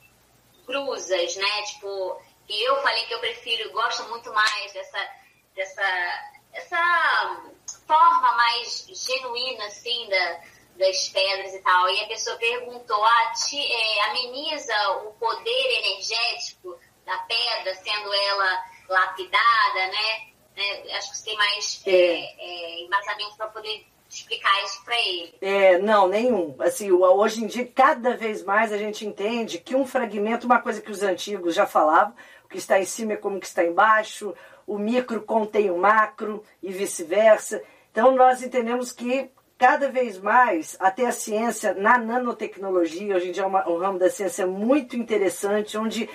[0.67, 1.63] brusas, né?
[1.67, 5.09] Tipo, e eu falei que eu prefiro, gosto muito mais dessa,
[5.55, 7.43] dessa, essa
[7.87, 10.41] forma mais genuína, assim, da,
[10.79, 11.89] das pedras e tal.
[11.89, 14.75] E a pessoa perguntou, ah, te, é, ameniza
[15.05, 20.35] o poder energético da pedra, sendo ela lapidada, né?
[20.57, 21.91] É, acho que você tem mais é.
[21.91, 25.35] é, é embasamento para poder explicar isso para ele.
[25.41, 26.55] É, não, nenhum.
[26.61, 30.81] Assim, hoje em dia, cada vez mais a gente entende que um fragmento, uma coisa
[30.81, 32.15] que os antigos já falavam,
[32.45, 34.35] o que está em cima é como o que está embaixo,
[34.67, 37.63] o micro contém o macro e vice-versa.
[37.95, 43.45] Então nós entendemos que cada vez mais, até a ciência na nanotecnologia, hoje em dia
[43.45, 46.11] é uma, um ramo da ciência muito interessante, onde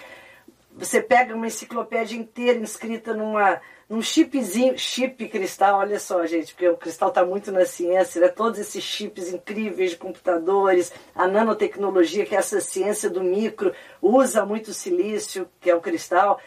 [0.74, 6.68] você pega uma enciclopédia inteira inscrita numa, num chipzinho, chip cristal, olha só, gente, porque
[6.68, 8.28] o cristal está muito na ciência, né?
[8.28, 14.46] todos esses chips incríveis de computadores, a nanotecnologia, que é essa ciência do micro, usa
[14.46, 16.42] muito silício, que é o cristal,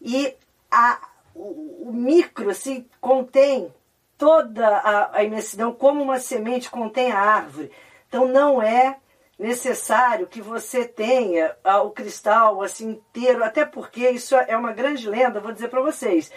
[0.00, 0.36] e
[0.70, 1.00] a,
[1.34, 3.72] o, o micro assim, contém
[4.18, 7.70] toda a, a imensidão, como uma semente contém a árvore.
[8.08, 8.98] Então não é
[9.38, 15.08] necessário que você tenha ah, o cristal assim inteiro, até porque isso é uma grande
[15.08, 16.30] lenda, vou dizer para vocês.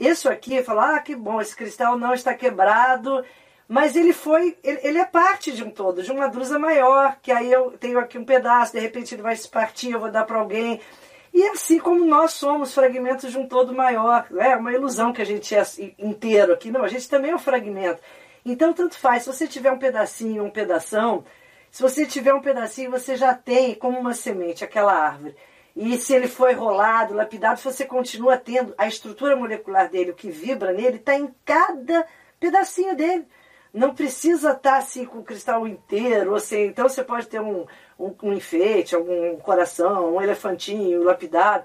[0.00, 3.22] Isso aqui, falar, ah, que bom, esse cristal não está quebrado,
[3.68, 7.30] mas ele foi, ele, ele, é parte de um todo, de uma drusa maior, que
[7.30, 10.24] aí eu tenho aqui um pedaço, de repente ele vai se partir, eu vou dar
[10.24, 10.80] para alguém.
[11.36, 15.24] E assim como nós somos fragmentos de um todo maior, é uma ilusão que a
[15.26, 15.62] gente é
[15.98, 18.00] inteiro aqui, não, a gente também é um fragmento.
[18.42, 21.26] Então, tanto faz, se você tiver um pedacinho, um pedação,
[21.70, 25.36] se você tiver um pedacinho, você já tem como uma semente aquela árvore.
[25.76, 30.30] E se ele foi rolado, lapidado, você continua tendo a estrutura molecular dele, o que
[30.30, 32.06] vibra nele, está em cada
[32.40, 33.26] pedacinho dele.
[33.74, 37.42] Não precisa estar tá, assim com o cristal inteiro, ou seja, então você pode ter
[37.42, 37.66] um,
[37.98, 41.64] um, um enfeite, algum coração, um elefantinho lapidado.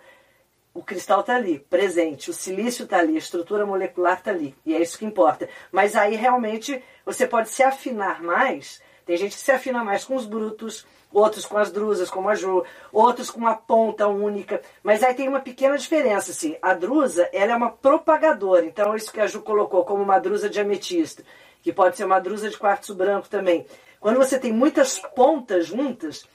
[0.73, 4.73] O cristal está ali, presente, o silício está ali, a estrutura molecular está ali, e
[4.73, 5.49] é isso que importa.
[5.69, 10.15] Mas aí realmente você pode se afinar mais tem gente que se afina mais com
[10.15, 14.61] os brutos, outros com as drusas, como a Ju, outros com uma ponta única.
[14.83, 16.55] Mas aí tem uma pequena diferença, assim.
[16.61, 18.65] A drusa, ela é uma propagadora.
[18.65, 21.23] Então, isso que a Ju colocou como uma drusa de ametista,
[21.61, 23.65] que pode ser uma drusa de quartzo branco também.
[24.01, 26.25] Quando você tem muitas pontas juntas,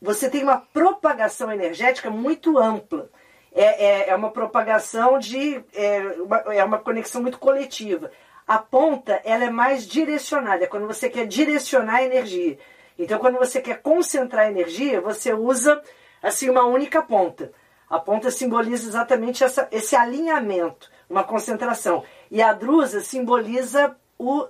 [0.00, 3.10] você tem uma propagação energética muito ampla.
[3.52, 5.60] É, é, é uma propagação de.
[5.74, 8.12] É uma, é uma conexão muito coletiva.
[8.46, 12.58] A ponta, ela é mais direcionada, é quando você quer direcionar a energia.
[12.96, 15.82] Então, quando você quer concentrar a energia, você usa
[16.22, 17.52] assim uma única ponta.
[17.88, 22.04] A ponta simboliza exatamente essa, esse alinhamento, uma concentração.
[22.30, 24.46] E a drusa simboliza o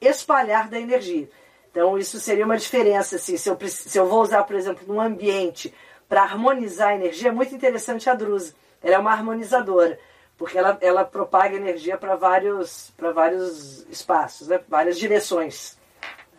[0.00, 1.28] espalhar da energia.
[1.76, 3.16] Então, isso seria uma diferença.
[3.16, 5.74] Assim, se, eu, se eu vou usar, por exemplo, num ambiente
[6.08, 8.54] para harmonizar a energia, é muito interessante a drusa.
[8.82, 10.00] Ela é uma harmonizadora
[10.38, 14.58] porque ela, ela propaga energia para vários, vários espaços, né?
[14.66, 15.76] várias direções.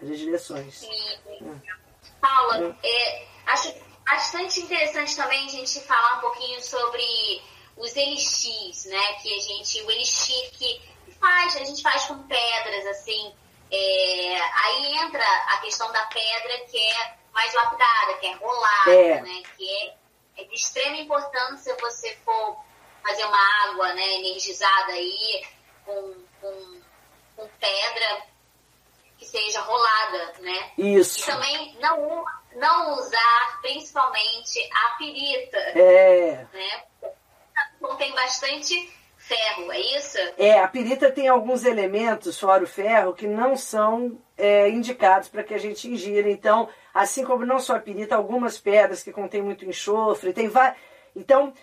[0.02, 0.80] Várias direções.
[0.80, 1.62] Sim.
[2.20, 3.76] Paula, é, acho
[4.10, 7.42] bastante interessante também a gente falar um pouquinho sobre
[7.78, 9.14] os elixis, né?
[9.22, 10.82] Que a gente, o elixir que
[11.20, 13.34] faz, a gente faz com pedras, assim.
[13.72, 19.22] É, aí entra a questão da pedra que é mais lapidada, que é rolada, é.
[19.22, 19.44] né?
[19.56, 22.58] Que é, é de extrema importância você for
[23.04, 25.46] fazer uma água né, energizada aí
[25.86, 26.82] com, com,
[27.36, 28.24] com pedra
[29.18, 30.72] que seja rolada, né?
[30.78, 31.22] Isso.
[31.22, 35.58] E também não, não usar principalmente a pirita.
[35.58, 36.48] É.
[36.54, 36.84] Né?
[37.80, 38.97] Contém bastante
[39.28, 40.18] ferro, é isso?
[40.38, 45.44] É, a pirita tem alguns elementos, fora o ferro, que não são é, indicados para
[45.44, 46.30] que a gente ingira.
[46.30, 50.78] Então, assim como não só a pirita, algumas pedras que contêm muito enxofre, tem várias.
[51.16, 51.54] Então,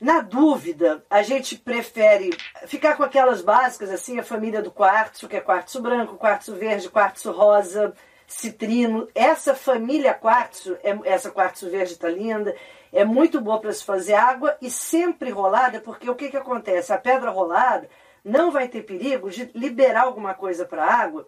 [0.00, 2.30] na dúvida, a gente prefere
[2.66, 6.90] ficar com aquelas básicas, assim, a família do quartzo, que é quartzo branco, quartzo verde,
[6.90, 7.94] quartzo rosa,
[8.26, 9.08] citrino.
[9.14, 12.54] Essa família quartzo, é, essa quartzo verde está linda,
[12.94, 16.92] é muito boa para se fazer água e sempre rolada, porque o que, que acontece?
[16.92, 17.88] A pedra rolada
[18.24, 21.26] não vai ter perigo de liberar alguma coisa para a água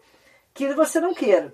[0.53, 1.53] que você não queira.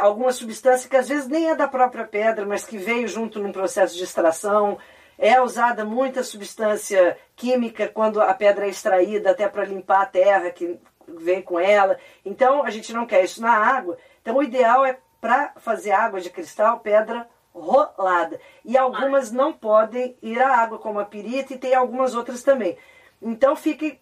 [0.00, 3.52] Alguma substância que às vezes nem é da própria pedra, mas que veio junto num
[3.52, 4.78] processo de extração,
[5.18, 10.50] é usada muita substância química quando a pedra é extraída, até para limpar a terra
[10.50, 11.98] que vem com ela.
[12.24, 13.98] Então a gente não quer isso na água.
[14.22, 17.28] Então o ideal é para fazer água de cristal, pedra
[17.60, 18.40] rolada.
[18.64, 22.76] E algumas não podem ir à água, como a pirita, e tem algumas outras também.
[23.20, 23.98] Então fique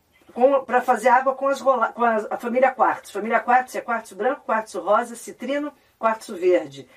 [0.67, 3.13] para fazer água com, as rola, com a, a família quartzo.
[3.13, 6.89] Família quartzo é quartzo branco, quartzo rosa, citrino, quartzo verde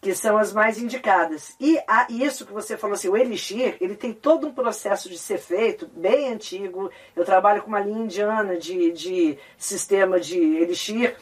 [0.00, 1.56] que são as mais indicadas.
[1.58, 5.18] E a, isso que você falou assim, o elixir, ele tem todo um processo de
[5.18, 6.90] ser feito, bem antigo.
[7.16, 11.16] Eu trabalho com uma linha indiana de, de sistema de elixir,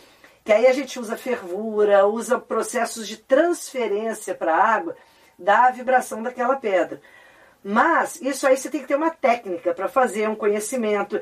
[0.45, 4.97] que aí a gente usa fervura, usa processos de transferência para a água
[5.39, 7.01] da vibração daquela pedra.
[7.63, 11.19] Mas isso aí você tem que ter uma técnica para fazer, um conhecimento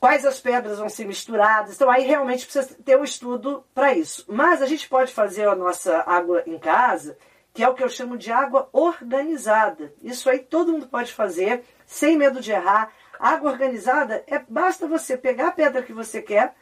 [0.00, 1.74] quais as pedras vão ser misturadas.
[1.74, 4.24] Então aí realmente precisa ter um estudo para isso.
[4.28, 7.18] Mas a gente pode fazer a nossa água em casa,
[7.52, 9.92] que é o que eu chamo de água organizada.
[10.00, 12.92] Isso aí todo mundo pode fazer, sem medo de errar.
[13.18, 16.54] Água organizada é basta você pegar a pedra que você quer,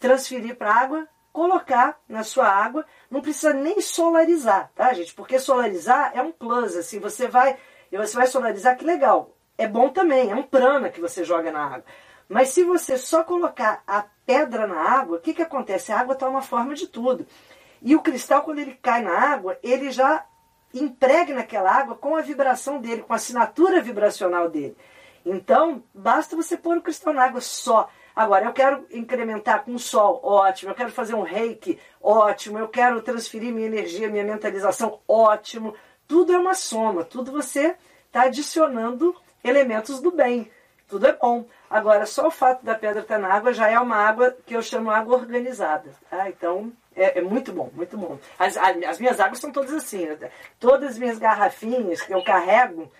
[0.00, 2.84] transferir para água, colocar na sua água.
[3.10, 5.14] Não precisa nem solarizar, tá, gente?
[5.14, 7.56] Porque solarizar é um plus, assim, você vai
[7.90, 9.34] você vai solarizar, que legal.
[9.58, 11.84] É bom também, é um prana que você joga na água.
[12.28, 15.90] Mas se você só colocar a pedra na água, o que, que acontece?
[15.90, 17.26] A água toma forma de tudo.
[17.82, 20.24] E o cristal, quando ele cai na água, ele já
[20.72, 24.76] impregna aquela água com a vibração dele, com a assinatura vibracional dele.
[25.26, 27.88] Então, basta você pôr o cristal na água só.
[28.14, 30.70] Agora, eu quero incrementar com sol, ótimo.
[30.70, 32.58] Eu quero fazer um reiki, ótimo.
[32.58, 35.74] Eu quero transferir minha energia, minha mentalização, ótimo.
[36.06, 40.50] Tudo é uma soma, tudo você está adicionando elementos do bem.
[40.88, 41.46] Tudo é bom.
[41.70, 44.60] Agora, só o fato da pedra estar na água já é uma água que eu
[44.60, 45.92] chamo água organizada.
[46.10, 46.28] Tá?
[46.28, 48.18] Então, é, é, muito bom, muito bom.
[48.36, 50.06] As, as minhas águas são todas assim.
[50.06, 50.30] Né?
[50.58, 52.90] Todas as minhas garrafinhas que eu carrego,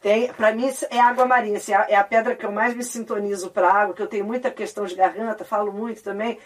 [0.00, 1.58] tem, para mim é água marinha.
[1.58, 4.50] Assim, é a pedra que eu mais me sintonizo para água, que eu tenho muita
[4.50, 6.38] questão de garganta, falo muito também.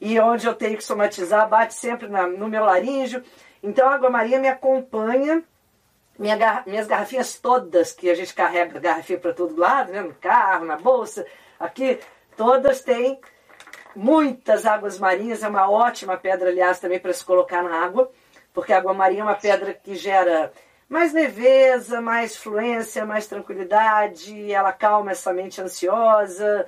[0.00, 3.22] E onde eu tenho que somatizar, bate sempre na, no meu laríngeo.
[3.62, 5.42] Então a água marinha me acompanha
[6.18, 10.02] minha minhas garrafinhas todas, que a gente carrega garrafinha para todo lado, né?
[10.02, 11.26] no carro, na bolsa,
[11.58, 11.98] aqui,
[12.36, 13.18] todas têm
[13.96, 15.42] muitas águas marinhas.
[15.42, 18.10] É uma ótima pedra, aliás, também para se colocar na água,
[18.52, 20.52] porque a água marinha é uma pedra que gera
[20.90, 26.66] mais leveza, mais fluência, mais tranquilidade, ela calma essa mente ansiosa.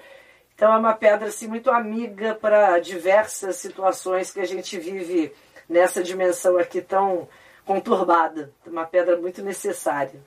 [0.55, 5.35] Então é uma pedra assim, muito amiga para diversas situações que a gente vive
[5.68, 7.29] nessa dimensão aqui tão
[7.66, 8.53] conturbada.
[8.64, 10.23] Uma pedra muito necessária.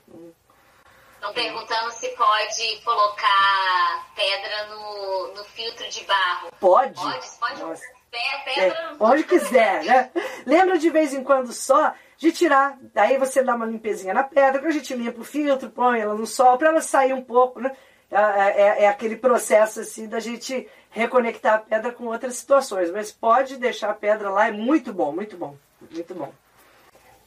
[1.14, 6.50] Estão perguntando se pode colocar pedra no, no filtro de barro.
[6.60, 7.00] Pode.
[7.00, 7.62] Pode, pode.
[7.62, 7.96] Nossa.
[8.44, 10.10] Pedra, é, onde quiser, né?
[10.46, 12.78] Lembra de vez em quando só de tirar.
[12.94, 16.26] Daí você dá uma limpezinha na pedra, a gente limpa o filtro, põe ela no
[16.26, 17.76] sol, para ela sair um pouco, né?
[18.10, 22.90] É, é, é, aquele processo assim da gente reconectar a pedra com outras situações.
[22.90, 25.56] Mas pode deixar a pedra lá, é muito bom, muito bom,
[25.90, 26.32] muito bom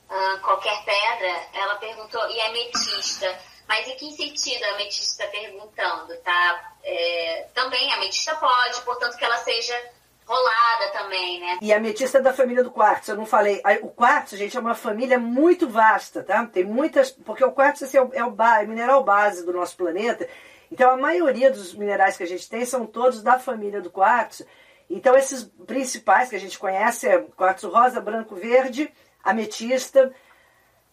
[0.10, 3.40] uh, qualquer pedra, ela perguntou, e ametista?
[3.68, 6.74] Mas em que sentido a ametista está perguntando, tá?
[6.84, 9.92] É, também a ametista pode, portanto que ela seja
[10.30, 11.58] rolada também, né?
[11.60, 13.62] E a ametista é da família do quartzo, eu não falei.
[13.82, 16.46] O quartzo, gente, é uma família muito vasta, tá?
[16.46, 17.10] Tem muitas.
[17.10, 20.30] Porque o quartzo assim, é, o, é o é mineral base do nosso planeta.
[20.72, 24.46] Então a maioria dos minerais que a gente tem são todos da família do quartzo.
[24.88, 28.92] Então esses principais que a gente conhece é quartzo rosa, branco, verde
[29.24, 30.14] ametista.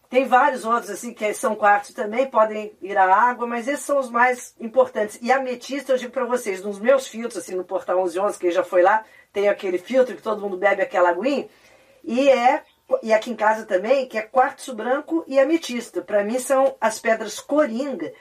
[0.09, 3.99] Tem vários outros assim que são quartos também, podem ir à água, mas esses são
[3.99, 5.19] os mais importantes.
[5.21, 8.63] E ametista, eu digo para vocês, nos meus filtros, assim, no Portal 1111, que já
[8.63, 9.05] foi lá,
[9.37, 11.47] tem aquele filtro que todo mundo bebe aquela aguinha,
[12.03, 12.65] e é
[13.03, 16.01] e aqui em casa também, que é quartzo branco e ametista.
[16.01, 18.15] Para mim são as pedras coringa.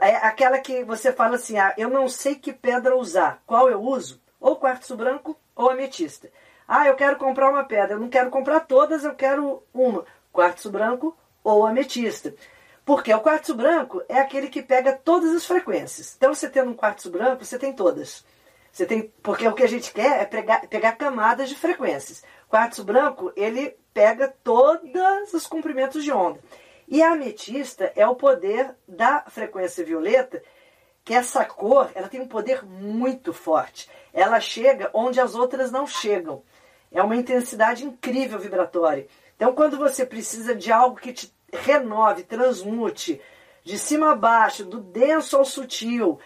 [0.00, 3.40] É aquela que você fala assim, ah, eu não sei que pedra usar.
[3.46, 4.20] Qual eu uso?
[4.40, 6.30] Ou quartzo branco ou ametista.
[6.66, 7.94] Ah, eu quero comprar uma pedra.
[7.94, 10.04] Eu não quero comprar todas, eu quero uma.
[10.32, 12.34] Quartzo branco ou ametista.
[12.84, 16.14] Porque o quartzo branco é aquele que pega todas as frequências.
[16.16, 18.24] Então, você tendo um quartzo branco, você tem todas.
[18.76, 22.22] Você tem, porque o que a gente quer é pegar, pegar camadas de frequências.
[22.46, 26.38] Quartzo branco, ele pega todos os comprimentos de onda.
[26.86, 30.42] E a ametista é o poder da frequência violeta,
[31.02, 33.88] que essa cor, ela tem um poder muito forte.
[34.12, 36.42] Ela chega onde as outras não chegam.
[36.92, 39.06] É uma intensidade incrível vibratória.
[39.36, 43.22] Então, quando você precisa de algo que te renove, transmute,
[43.64, 46.20] de cima a baixo, do denso ao sutil,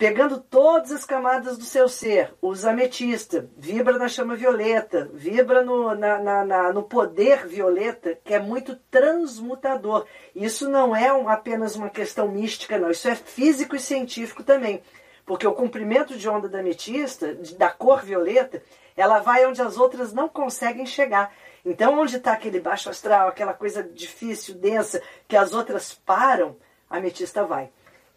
[0.00, 5.94] pegando todas as camadas do seu ser, usa ametista, vibra na chama violeta, vibra no,
[5.94, 10.06] na, na, na, no poder violeta, que é muito transmutador.
[10.34, 12.90] Isso não é um, apenas uma questão mística, não.
[12.90, 14.82] Isso é físico e científico também.
[15.26, 18.62] Porque o comprimento de onda da ametista, da cor violeta,
[18.96, 21.30] ela vai onde as outras não conseguem chegar.
[21.62, 26.56] Então, onde está aquele baixo astral, aquela coisa difícil, densa, que as outras param,
[26.88, 27.70] a ametista vai.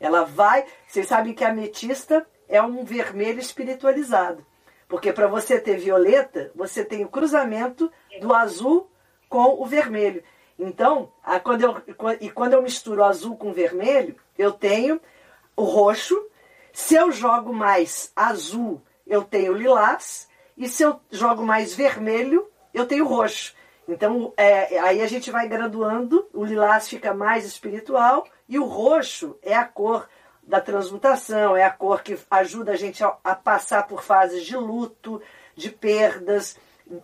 [0.03, 0.65] Ela vai.
[0.85, 4.45] Vocês sabem que a ametista é um vermelho espiritualizado.
[4.85, 7.89] Porque para você ter violeta, você tem o cruzamento
[8.19, 8.91] do azul
[9.29, 10.21] com o vermelho.
[10.59, 11.81] Então, a, quando eu,
[12.19, 14.99] e quando eu misturo azul com vermelho, eu tenho
[15.55, 16.21] o roxo.
[16.73, 20.27] Se eu jogo mais azul, eu tenho lilás.
[20.57, 23.55] E se eu jogo mais vermelho, eu tenho roxo.
[23.87, 29.35] Então, é, aí a gente vai graduando, o lilás fica mais espiritual e o roxo
[29.41, 30.07] é a cor
[30.43, 34.55] da transmutação, é a cor que ajuda a gente a, a passar por fases de
[34.55, 35.19] luto,
[35.55, 36.55] de perdas,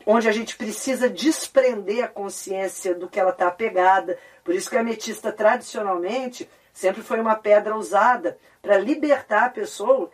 [0.06, 4.20] onde a gente precisa desprender a consciência do que ela está apegada.
[4.44, 10.12] Por isso que a ametista, tradicionalmente, sempre foi uma pedra usada para libertar a pessoa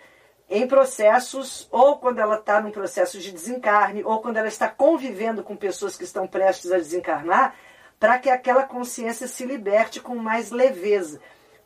[0.50, 5.44] em processos, ou quando ela está num processo de desencarne, ou quando ela está convivendo
[5.44, 7.56] com pessoas que estão prestes a desencarnar,
[8.00, 11.20] para que aquela consciência se liberte com mais leveza.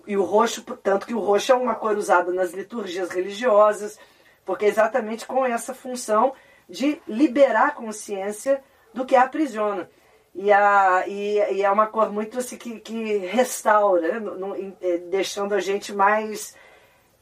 [0.08, 4.00] e o roxo, tanto que o roxo é uma cor usada nas liturgias religiosas,
[4.46, 6.34] porque é exatamente com essa função
[6.68, 8.64] de liberar a consciência
[8.94, 9.90] do que a aprisiona.
[10.34, 14.20] E, a, e, e é uma cor muito assim que, que restaura, né?
[14.20, 16.56] no, no, é, deixando a gente mais.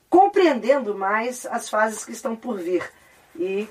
[0.09, 2.89] compreendendo mais as fases que estão por vir.
[3.35, 3.67] E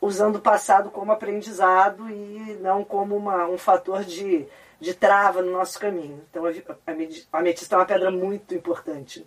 [0.00, 4.46] usando o passado como aprendizado e não como uma, um fator de,
[4.80, 6.24] de trava no nosso caminho.
[6.30, 9.26] Então a ametista é uma pedra muito importante.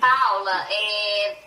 [0.00, 1.38] Paula, é,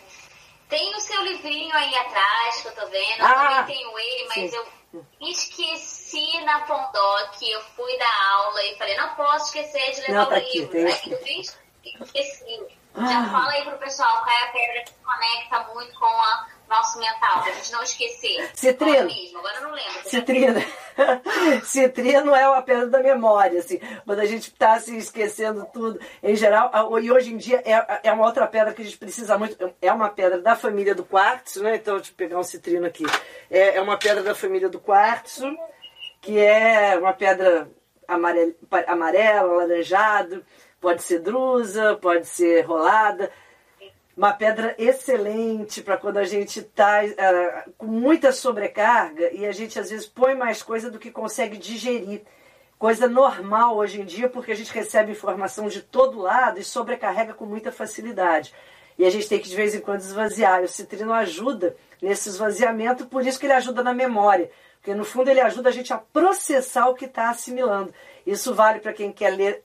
[0.70, 4.28] tem o seu livrinho aí atrás que eu tô vendo, eu ah, também tenho ele,
[4.30, 4.58] mas sim.
[4.58, 10.14] eu esqueci na Pondoc, eu fui dar aula e falei, não posso esquecer de levar
[10.14, 10.78] não, tá o aqui, livro.
[10.78, 10.86] Aí
[12.00, 12.68] eu esqueci.
[12.96, 13.06] Ah.
[13.06, 17.00] Já fala aí pro pessoal qual é a pedra que conecta muito com a nosso
[17.00, 18.50] mental, pra gente não esquecer.
[18.54, 19.06] Citrino.
[19.06, 19.40] Mesmo.
[19.40, 20.10] Agora eu não lembro.
[20.10, 20.62] Citrino.
[21.66, 23.80] Citrino é uma pedra da memória, assim.
[24.06, 28.02] Quando a gente está se assim, esquecendo tudo, em geral, e hoje em dia é,
[28.04, 29.74] é uma outra pedra que a gente precisa muito.
[29.82, 31.76] É uma pedra da família do quartzo, né?
[31.76, 33.06] Então, deixa eu pegar um citrino aqui.
[33.50, 35.56] É, é uma pedra da família do quartzo,
[36.22, 37.70] que é uma pedra
[38.08, 38.54] amarela,
[38.88, 40.46] amarela alaranjado,
[40.80, 43.32] pode ser drusa, pode ser rolada
[44.16, 49.52] uma pedra excelente para quando a gente está uh, ah, com muita sobrecarga e a
[49.52, 52.22] gente às vezes põe mais coisa do que consegue digerir.
[52.78, 57.34] Coisa normal hoje em dia, porque a gente recebe informação de todo lado e sobrecarrega
[57.34, 58.54] com muita facilidade.
[58.98, 60.64] E a gente tem que de vez em quando esvaziar.
[60.64, 64.50] O citrino ajuda nesse esvaziamento, por isso que ele ajuda na memória.
[64.80, 67.94] Porque no fundo ele ajuda a gente a processar o que está assimilando.
[68.26, 69.64] Isso vale para quem quer ler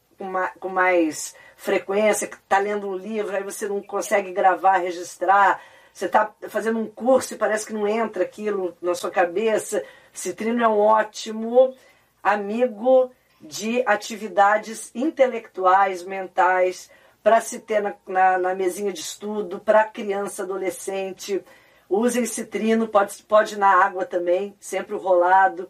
[0.58, 5.60] com mais frequência, que está lendo um livro, aí você não consegue gravar, registrar.
[5.92, 9.84] Você está fazendo um curso e parece que não entra aquilo na sua cabeça.
[10.10, 11.74] Citrino é um ótimo
[12.22, 16.90] amigo de atividades intelectuais, mentais,
[17.22, 21.44] para se ter na, na, na, mesinha de estudo, para criança, adolescente.
[21.90, 25.68] Usem citrino, pode, pode na água também, sempre o rolado,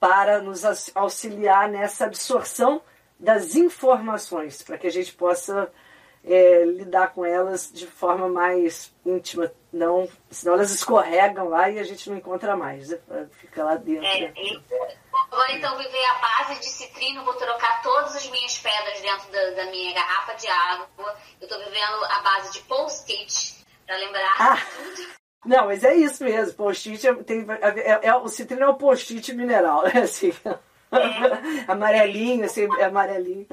[0.00, 2.82] para nos auxiliar nessa absorção
[3.20, 5.70] das informações, para que a gente possa
[6.24, 11.84] é, lidar com elas de forma mais íntima, não, senão elas escorregam lá e a
[11.84, 12.98] gente não encontra mais, né?
[13.32, 14.04] fica lá dentro.
[14.04, 14.34] É, né?
[15.30, 19.50] Agora então viver a base de citrino, vou trocar todas as minhas pedras dentro da,
[19.50, 20.88] da minha garrafa de água.
[21.40, 24.58] Eu estou vivendo a base de post-it para lembrar ah.
[24.76, 25.20] tudo.
[25.44, 26.54] Não, mas é isso mesmo.
[26.54, 30.02] Post-it é, tem, é, é, o citrino é o post-it mineral, né?
[30.02, 30.32] Assim.
[31.68, 33.46] amarelinho, assim, amarelinho.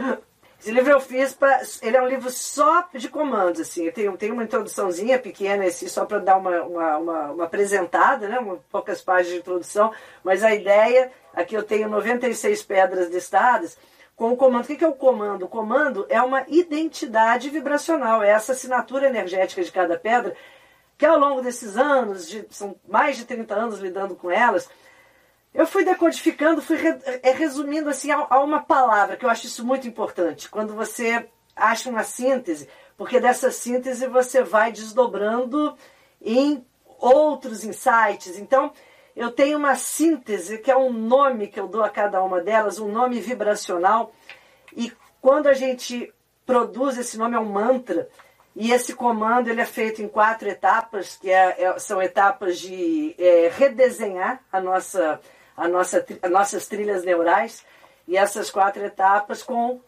[0.59, 1.61] Esse livro eu fiz para.
[1.81, 3.91] Ele é um livro só de comandos, assim.
[3.91, 8.39] Tem, tem uma introduçãozinha pequena, assim, só para dar uma, uma, uma, uma, apresentada, né?
[8.71, 9.93] Poucas páginas de introdução.
[10.23, 13.77] Mas a ideia, aqui eu tenho 96 pedras listadas
[14.15, 14.63] com o comando.
[14.63, 15.45] O que é o comando?
[15.45, 20.35] O comando é uma identidade vibracional, é essa assinatura energética de cada pedra,
[20.97, 24.67] que ao longo desses anos, de, são mais de 30 anos lidando com elas,
[25.57, 26.77] eu fui decodificando, fui
[27.23, 30.47] é, resumindo assim a, a uma palavra, que eu acho isso muito importante.
[30.47, 35.75] Quando você acha uma síntese, porque dessa síntese você vai desdobrando
[36.21, 36.63] em
[36.99, 38.37] outros insights.
[38.37, 38.71] Então,
[39.15, 42.77] eu tenho uma síntese, que é um nome que eu dou a cada uma delas,
[42.77, 44.11] um nome vibracional.
[44.75, 46.13] E quando a gente
[46.45, 48.07] produz esse nome, é um mantra.
[48.55, 53.15] E esse comando ele é feito em quatro etapas, que é, é, são etapas de
[53.17, 55.19] é, redesenhar a nossa
[55.57, 57.65] a nossa, as nossas trilhas neurais
[58.07, 59.81] e essas quatro etapas com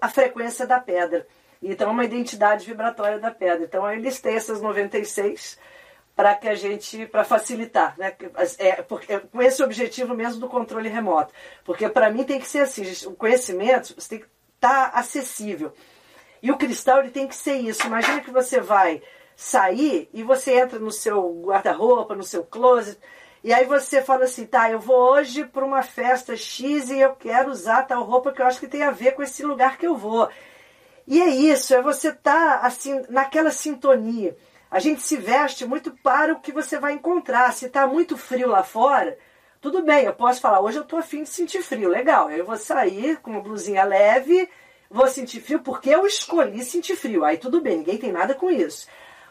[0.00, 1.26] a frequência da pedra.
[1.60, 3.64] Então, uma identidade vibratória da pedra.
[3.64, 5.58] Então, eu listei essas 96
[6.14, 8.14] para que a gente, para facilitar, né?
[8.58, 11.32] É, porque, é, com esse objetivo mesmo do controle remoto.
[11.64, 15.72] Porque para mim tem que ser assim, o conhecimento tem que estar tá acessível.
[16.42, 17.86] E o cristal ele tem que ser isso.
[17.86, 19.02] Imagina que você vai
[19.36, 22.98] sair e você entra no seu guarda-roupa, no seu closet,
[23.48, 27.14] e aí você fala assim, tá, eu vou hoje para uma festa X e eu
[27.14, 29.86] quero usar tal roupa que eu acho que tem a ver com esse lugar que
[29.86, 30.28] eu vou.
[31.06, 34.36] E é isso, é você tá, assim naquela sintonia.
[34.70, 37.50] A gente se veste muito para o que você vai encontrar.
[37.54, 39.16] Se está muito frio lá fora,
[39.62, 42.30] tudo bem, eu posso falar, hoje eu estou afim de sentir frio, legal.
[42.30, 44.46] Eu vou sair com uma blusinha leve,
[44.90, 47.24] vou sentir frio porque eu escolhi sentir frio.
[47.24, 48.86] Aí tudo bem, ninguém tem nada com isso.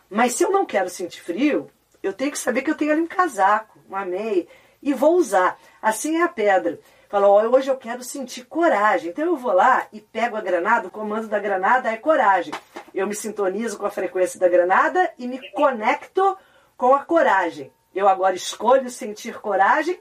[0.10, 1.70] Mas se eu não quero sentir frio,
[2.02, 4.48] eu tenho que saber que eu tenho ali um casaco, uma meia,
[4.82, 5.58] e vou usar.
[5.82, 6.80] Assim é a pedra.
[7.10, 9.12] Fala, hoje eu quero sentir coragem.
[9.12, 12.54] Então eu vou lá e pego a granada, o comando da granada é coragem.
[12.94, 16.38] Eu me sintonizo com a frequência da granada e me conecto
[16.76, 17.72] com a coragem.
[17.96, 20.00] Eu agora escolho sentir coragem.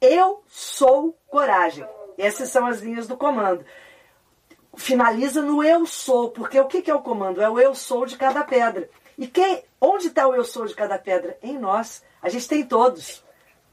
[0.00, 1.86] Eu sou coragem.
[2.16, 3.64] Essas são as linhas do comando.
[4.76, 7.40] finaliza no eu sou, porque o que é o comando?
[7.40, 8.88] É o eu sou de cada pedra.
[9.18, 11.38] E quem, onde está o eu sou de cada pedra?
[11.42, 12.04] Em nós.
[12.22, 13.24] A gente tem todos.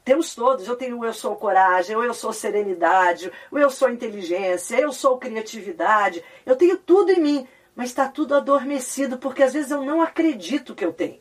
[0.04, 0.68] Temos todos.
[0.68, 4.92] Eu tenho o eu sou coragem, o eu sou serenidade, o eu sou inteligência, eu
[4.92, 6.22] sou criatividade.
[6.44, 10.74] Eu tenho tudo em mim, mas está tudo adormecido, porque às vezes eu não acredito
[10.74, 11.20] que eu tenho.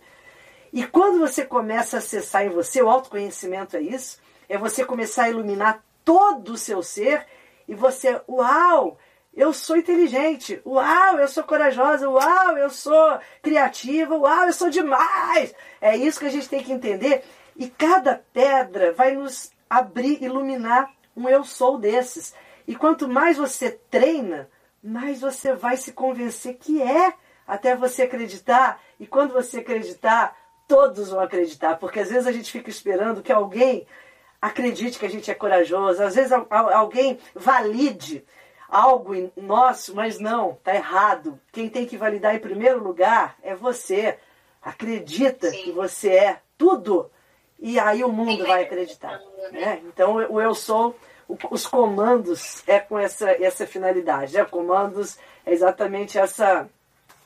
[0.71, 4.19] E quando você começa a acessar em você, o autoconhecimento é isso,
[4.49, 7.25] é você começar a iluminar todo o seu ser
[7.67, 8.97] e você, uau,
[9.35, 15.53] eu sou inteligente, uau, eu sou corajosa, uau, eu sou criativa, uau, eu sou demais.
[15.81, 17.23] É isso que a gente tem que entender.
[17.55, 22.33] E cada pedra vai nos abrir, iluminar um eu sou desses.
[22.67, 24.49] E quanto mais você treina,
[24.83, 27.13] mais você vai se convencer que é,
[27.47, 28.79] até você acreditar.
[28.99, 30.35] E quando você acreditar,
[30.67, 33.87] todos vão acreditar, porque às vezes a gente fica esperando que alguém
[34.41, 38.25] acredite que a gente é corajoso, às vezes alguém valide
[38.73, 41.39] algo nosso, mas não, tá errado.
[41.51, 44.17] Quem tem que validar em primeiro lugar é você.
[44.59, 45.63] Acredita Sim.
[45.63, 47.11] que você é tudo.
[47.59, 49.21] E aí o mundo vai acreditar.
[49.37, 49.49] Né?
[49.51, 49.81] né?
[49.85, 50.95] Então o eu sou,
[51.51, 54.33] os comandos é com essa, essa finalidade.
[54.33, 54.43] Né?
[54.43, 56.67] Comandos é exatamente essa.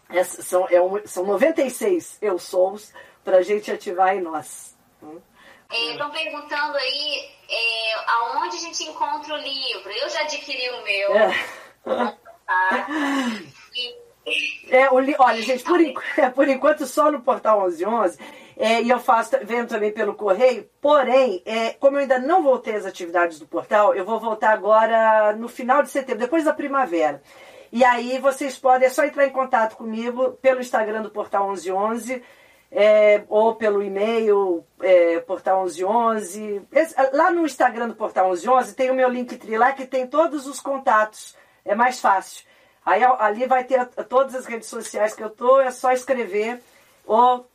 [0.10, 2.92] essa são, é um, são 96 eu sous
[3.24, 4.76] para a gente ativar em nós.
[5.72, 9.92] Estão é, perguntando aí é, aonde a gente encontra o livro.
[9.92, 11.16] Eu já adquiri o meu.
[11.16, 12.18] É.
[12.46, 12.88] Tá?
[14.70, 15.16] É, o li...
[15.18, 15.80] Olha, gente, por,
[16.20, 18.20] é, por enquanto só no portal 1111.
[18.58, 20.68] É, e eu faço, vendo também pelo correio.
[20.82, 25.34] Porém, é, como eu ainda não voltei às atividades do portal, eu vou voltar agora
[25.36, 27.22] no final de setembro, depois da primavera.
[27.72, 32.24] E aí vocês podem, é só entrar em contato comigo pelo Instagram do Portal 1111
[32.72, 36.62] é, ou pelo e-mail é, Portal 1111.
[36.72, 40.48] Esse, lá no Instagram do Portal 1111 tem o meu link lá que tem todos
[40.48, 41.36] os contatos.
[41.64, 42.46] É mais fácil.
[42.86, 46.62] Aí ali vai ter todas as redes sociais que eu tô, é só escrever
[47.06, 47.50] ou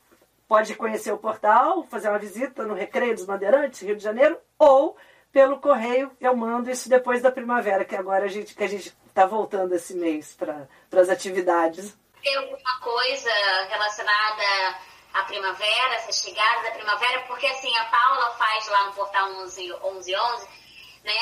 [0.47, 4.95] pode conhecer o portal, fazer uma visita no Recreio dos Bandeirantes, Rio de Janeiro, ou
[5.33, 8.95] pelo correio eu mando isso depois da primavera, que agora a gente que a gente
[9.07, 10.69] está voltando esse mês para
[11.01, 11.97] as atividades.
[12.23, 13.31] Tem alguma coisa
[13.71, 14.77] relacionada
[15.13, 20.17] a primavera, essa chegada da primavera, porque assim, a Paula faz lá no portal 1111,
[20.17, 20.49] 11,
[21.05, 21.13] né,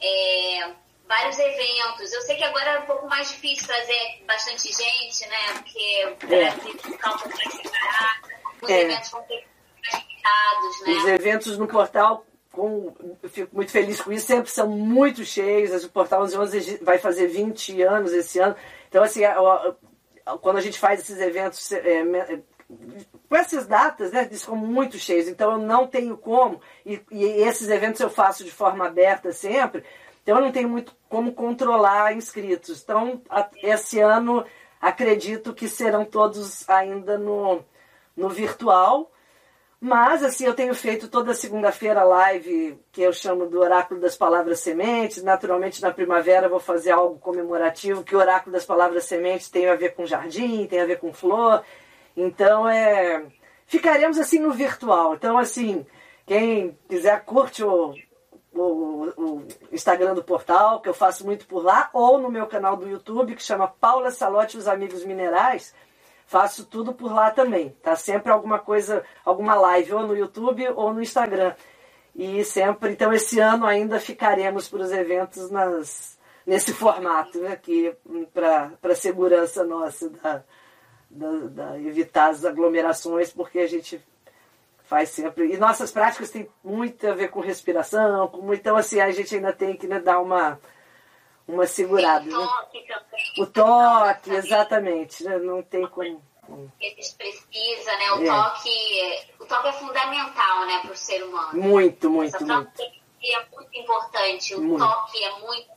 [0.00, 0.72] é,
[1.06, 2.12] vários eventos.
[2.12, 6.34] Eu sei que agora é um pouco mais difícil trazer bastante gente, né, porque o
[6.34, 6.50] é.
[6.50, 8.28] Brasil ficar um pouco mais separado,
[8.62, 8.80] os é.
[8.82, 9.48] eventos vão ter
[9.82, 10.92] mais limitados, né.
[10.92, 15.84] Os eventos no portal com, eu fico muito feliz com isso, sempre são muito cheios.
[15.84, 18.56] O Portal 1111 vai fazer 20 anos esse ano.
[18.88, 19.20] Então, assim,
[20.40, 22.02] quando a gente faz esses eventos é,
[23.28, 27.24] com essas datas, né, eles ficam muito cheios, então eu não tenho como, e, e,
[27.24, 29.84] esses eventos eu faço de forma aberta sempre,
[30.22, 32.82] então eu não tenho muito como controlar inscritos.
[32.82, 34.44] Então, a, esse ano
[34.80, 37.64] acredito que serão todos ainda no,
[38.16, 39.10] no virtual,
[39.80, 44.60] mas assim, eu tenho feito toda segunda-feira live que eu chamo do Oráculo das Palavras
[44.60, 45.22] Sementes.
[45.22, 49.74] Naturalmente, na primavera vou fazer algo comemorativo, que o Oráculo das Palavras Sementes tem a
[49.74, 51.64] ver com jardim, tem a ver com flor.
[52.16, 53.24] Então é.
[53.66, 55.14] Ficaremos assim no virtual.
[55.14, 55.86] Então, assim,
[56.26, 57.94] quem quiser curte o,
[58.52, 58.58] o,
[59.16, 62.88] o, Instagram do portal, que eu faço muito por lá, ou no meu canal do
[62.88, 65.72] YouTube, que chama Paula Salote e os Amigos Minerais.
[66.26, 67.70] Faço tudo por lá também.
[67.82, 71.54] Tá sempre alguma coisa, alguma live, ou no YouTube ou no Instagram.
[72.14, 77.94] E sempre, então esse ano ainda ficaremos para os eventos nas, nesse formato, né, aqui
[78.34, 80.44] para segurança nossa da,
[81.10, 84.00] da, da evitar as aglomerações, porque a gente
[84.84, 85.52] faz sempre.
[85.52, 89.52] E nossas práticas têm muito a ver com respiração, com, então assim, a gente ainda
[89.52, 90.60] tem que né, dar uma,
[91.46, 92.28] uma segurada.
[92.28, 93.02] o toque né?
[93.38, 95.24] O toque, exatamente.
[95.24, 95.38] Né?
[95.38, 96.22] Não tem como.
[96.80, 98.12] Eles precisa, né?
[98.12, 98.26] O, é.
[98.26, 101.60] toque, o toque é fundamental né, para o ser humano.
[101.60, 102.82] Muito, muito, Essa muito.
[103.22, 104.54] É muito importante.
[104.54, 104.84] O muito.
[104.84, 105.70] toque é muito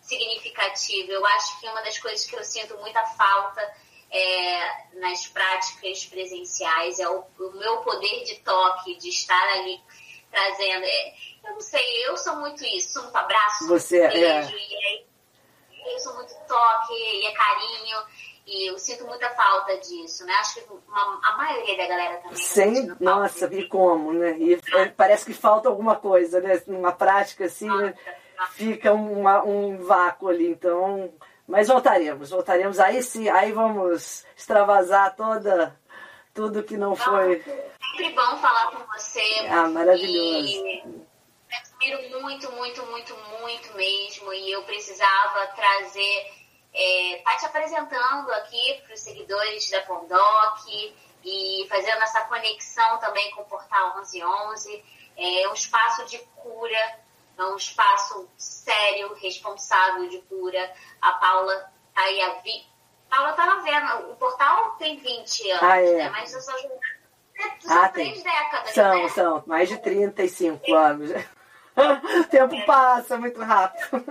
[0.00, 1.10] significativo.
[1.10, 3.60] Eu acho que uma das coisas que eu sinto muita falta
[4.10, 9.80] é, nas práticas presenciais, é o, o, meu poder de toque, de estar ali
[10.30, 10.84] trazendo.
[10.84, 11.14] É,
[11.44, 14.40] eu não sei, eu sou muito isso, muito abraço, Você, muito é.
[14.42, 14.58] beijo, é.
[14.58, 15.06] e aí
[15.92, 18.06] eu sou muito toque, e é carinho,
[18.46, 20.34] e eu sinto muita falta disso, né?
[20.34, 22.36] Acho que uma, a maioria da galera também.
[22.36, 24.36] Sim, nossa, e como, né?
[24.38, 24.60] E
[24.96, 26.60] parece que falta alguma coisa, né?
[26.66, 27.94] Numa prática assim, né?
[28.48, 31.12] fica uma, um vácuo ali, então
[31.50, 32.78] mas voltaremos, voltaremos.
[32.78, 35.76] Aí sim, aí vamos extravasar toda,
[36.32, 37.42] tudo que não foi.
[37.42, 39.48] Sempre bom falar com você.
[39.50, 40.46] Ah, maravilhoso.
[40.46, 40.82] E
[41.52, 44.32] admiro muito, muito, muito, muito mesmo.
[44.32, 46.40] E eu precisava trazer
[46.72, 50.60] é, tá te apresentando aqui para os seguidores da Pondoc
[51.24, 54.84] e fazendo essa conexão também com o Portal 1111.
[55.16, 56.98] É um espaço de cura,
[57.42, 60.72] é um espaço sério, responsável de cura.
[61.00, 61.54] A Paula
[61.94, 62.66] tá aí a vi...
[63.08, 65.92] Paula tá vendo, o portal tem 20 anos, ah, é.
[65.96, 66.10] né?
[66.10, 66.40] Mas jornalista
[67.60, 69.08] são ah, três décadas, São, né?
[69.08, 71.10] são, mais de 35 anos.
[71.80, 72.64] O tempo é.
[72.66, 74.04] passa muito rápido.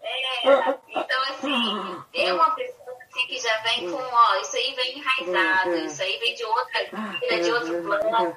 [0.00, 4.98] É, então assim, é uma pessoa assim, que já vem com, ó, isso aí vem
[4.98, 5.78] enraizado, é.
[5.80, 8.36] isso aí vem de outra vida, de outro plano.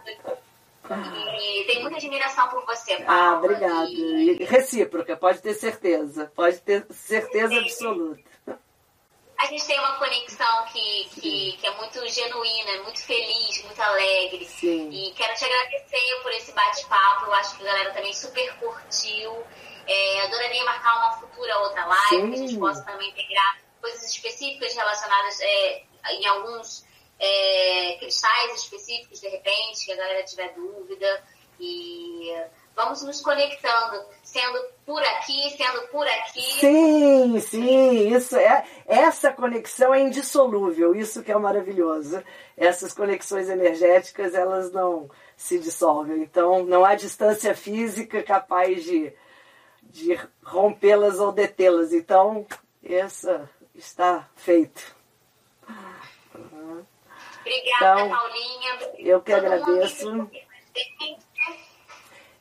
[0.90, 3.22] E tem muita admiração por você, Paula.
[3.22, 3.90] Ah, obrigada.
[3.90, 4.44] E...
[4.44, 6.32] Recíproca, pode ter certeza.
[6.36, 8.32] Pode ter certeza absoluta
[9.42, 14.46] a gente tem uma conexão que, que, que, é muito genuína, muito feliz, muito alegre.
[14.46, 14.90] Sim.
[14.92, 17.26] E quero te agradecer por esse bate-papo.
[17.26, 19.44] Eu acho que a galera também super curtiu.
[19.88, 22.30] É, adoraria marcar uma futura outra live, Sim.
[22.30, 26.86] que a gente possa também integrar coisas específicas relacionadas é, em alguns
[27.22, 31.24] é, cristais específicos, de repente, que a galera tiver dúvida.
[31.60, 32.34] E
[32.76, 36.42] vamos nos conectando, sendo por aqui, sendo por aqui.
[36.42, 42.24] Sim, sim, isso é essa conexão é indissolúvel, isso que é maravilhoso.
[42.58, 45.08] Essas conexões energéticas, elas não
[45.38, 46.24] se dissolvem.
[46.24, 49.14] Então, não há distância física capaz de,
[49.84, 51.94] de rompê-las ou detê-las.
[51.94, 52.48] Então,
[52.84, 55.01] essa está feito.
[57.52, 58.92] Obrigada, então, Paulinha.
[58.98, 60.30] Eu que agradeço.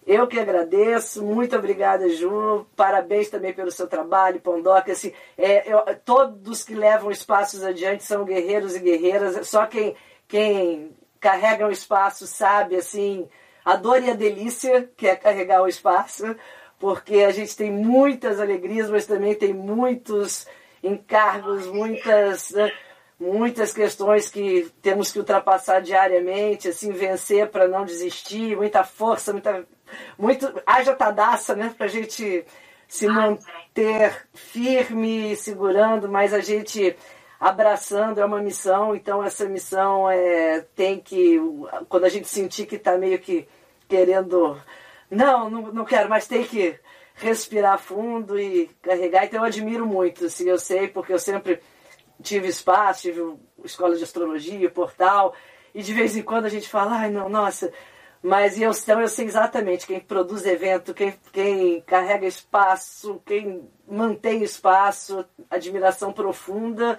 [0.06, 2.66] Eu que agradeço, muito obrigada, Ju.
[2.74, 4.92] Parabéns também pelo seu trabalho, Pondoca.
[4.92, 9.48] Assim, é, eu, todos que levam espaços adiante são guerreiros e guerreiras.
[9.48, 9.94] Só quem,
[10.26, 13.28] quem carrega o espaço sabe assim
[13.64, 16.34] a dor e a delícia que é carregar o espaço,
[16.78, 20.46] porque a gente tem muitas alegrias, mas também tem muitos
[20.82, 22.72] encargos, muitas né,
[23.20, 29.64] muitas questões que temos que ultrapassar diariamente, assim vencer para não desistir, muita força, muita
[30.18, 30.50] muito.
[30.64, 31.74] Haja tadaça, né?
[31.76, 32.44] Pra gente
[32.88, 36.96] se manter firme, segurando, mas a gente
[37.38, 41.40] abraçando é uma missão, então essa missão é, tem que,
[41.88, 43.48] quando a gente sentir que está meio que
[43.88, 44.60] querendo,
[45.10, 46.78] não, não, não quero, mas tem que
[47.14, 49.24] respirar fundo e carregar.
[49.24, 51.60] Então eu admiro muito, assim, eu sei, porque eu sempre
[52.22, 55.34] tive espaço, tive escola de astrologia, portal,
[55.74, 57.72] e de vez em quando a gente fala, ai não, nossa,
[58.22, 64.42] mas eu, então eu sei exatamente quem produz evento, quem, quem carrega espaço, quem mantém
[64.42, 66.98] espaço, admiração profunda,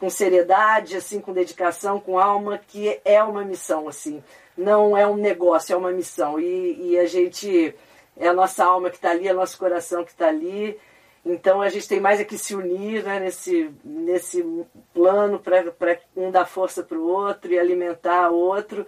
[0.00, 4.22] com seriedade, assim, com dedicação, com alma, que é uma missão, assim.
[4.56, 6.40] Não é um negócio, é uma missão.
[6.40, 7.74] E, e a gente,
[8.16, 10.78] é a nossa alma que está ali, é o nosso coração que está ali.
[11.24, 14.44] Então a gente tem mais é que se unir né, nesse, nesse
[14.92, 18.86] plano para um dar força para o outro e alimentar o outro,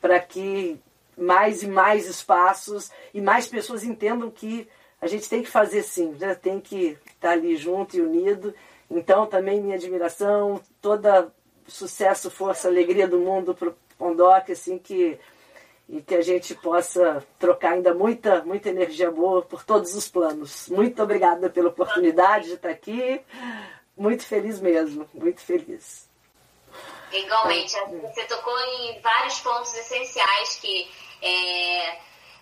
[0.00, 0.78] para que
[1.16, 4.68] mais e mais espaços e mais pessoas entendam que
[5.00, 6.34] a gente tem que fazer sim, né?
[6.34, 8.54] tem que estar ali junto e unido.
[8.88, 11.32] Então também minha admiração, toda
[11.66, 15.18] sucesso, força, alegria do mundo para o Pondoc, assim que
[15.92, 20.70] e que a gente possa trocar ainda muita, muita energia boa por todos os planos.
[20.70, 23.20] Muito obrigada pela oportunidade de estar aqui.
[23.94, 26.08] Muito feliz mesmo, muito feliz.
[27.12, 30.90] Igualmente, você tocou em vários pontos essenciais que,
[31.20, 31.88] é,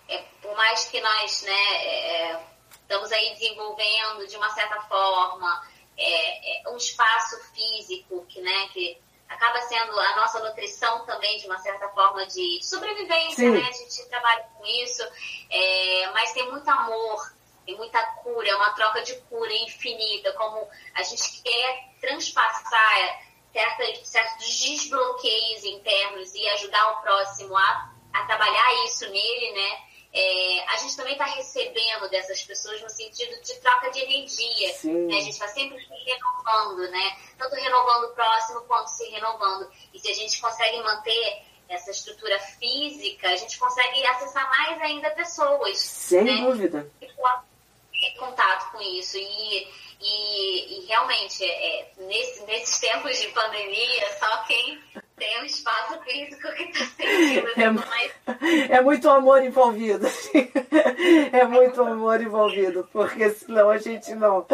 [0.08, 2.40] é, por mais que nós né, é,
[2.82, 5.66] estamos aí desenvolvendo de uma certa forma
[5.98, 8.96] é, é, um espaço físico que, né, que
[9.30, 13.60] acaba sendo a nossa nutrição também de uma certa forma de sobrevivência, né?
[13.60, 15.02] A gente trabalha com isso,
[15.48, 17.32] é, mas tem muito amor,
[17.64, 24.08] tem muita cura, é uma troca de cura infinita, como a gente quer transpassar certos,
[24.08, 29.89] certos desbloqueios internos e ajudar o próximo a, a trabalhar isso nele, né?
[30.12, 34.68] É, a gente também está recebendo dessas pessoas no sentido de troca de energia.
[34.84, 35.18] Né?
[35.18, 37.16] A gente está sempre se renovando, né?
[37.38, 39.70] Tanto renovando o próximo quanto se renovando.
[39.94, 45.10] E se a gente consegue manter essa estrutura física, a gente consegue acessar mais ainda
[45.10, 45.78] pessoas.
[45.78, 46.36] Sem né?
[46.44, 46.90] dúvida.
[47.00, 49.16] E ter contato com isso.
[49.16, 49.68] E
[50.00, 54.82] e, e realmente, é, nesse, nesses tempos de pandemia, só quem
[55.20, 58.12] tem um espaço físico que está sentindo é, mais...
[58.70, 60.06] é muito amor envolvido.
[61.32, 64.46] é muito amor envolvido, porque senão a gente não.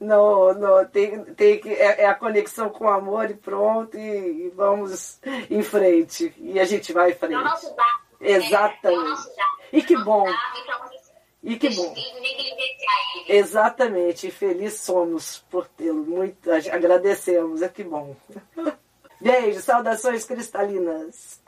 [0.00, 4.46] não, não tem, tem que, é, é a conexão com o amor e pronto, e,
[4.46, 6.34] e, vamos em frente.
[6.38, 7.34] E a gente vai em frente.
[7.34, 8.08] É o nosso dado.
[8.20, 9.00] Exatamente.
[9.00, 9.06] Né?
[9.06, 9.30] É nosso.
[9.72, 10.26] E que bom.
[11.42, 11.94] E que bom.
[13.28, 16.04] Exatamente, feliz somos por tê-lo.
[16.04, 18.16] Muito agradecemos, é que bom.
[19.20, 21.40] Beijo, saudações cristalinas.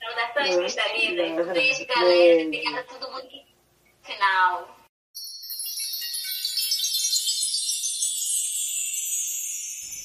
[0.00, 1.46] Saudações cristalinas.
[1.48, 2.46] Beijo, galera.
[2.46, 3.46] Obrigada a todo mundo que
[4.02, 4.80] final.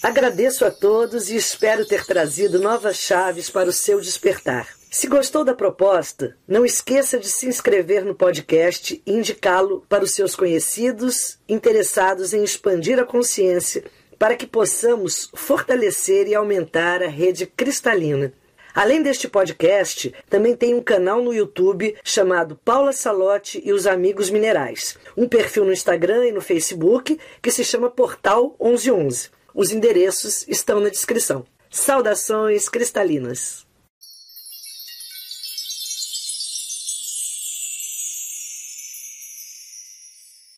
[0.04, 4.68] Agradeço a todos e espero ter trazido novas chaves para o seu despertar.
[4.92, 10.12] Se gostou da proposta, não esqueça de se inscrever no podcast e indicá-lo para os
[10.12, 13.84] seus conhecidos interessados em expandir a consciência
[14.18, 18.34] para que possamos fortalecer e aumentar a rede cristalina.
[18.74, 24.30] Além deste podcast, também tem um canal no YouTube chamado Paula Salote e os Amigos
[24.30, 29.30] Minerais, um perfil no Instagram e no Facebook que se chama Portal 1111.
[29.54, 31.46] Os endereços estão na descrição.
[31.70, 33.65] Saudações cristalinas!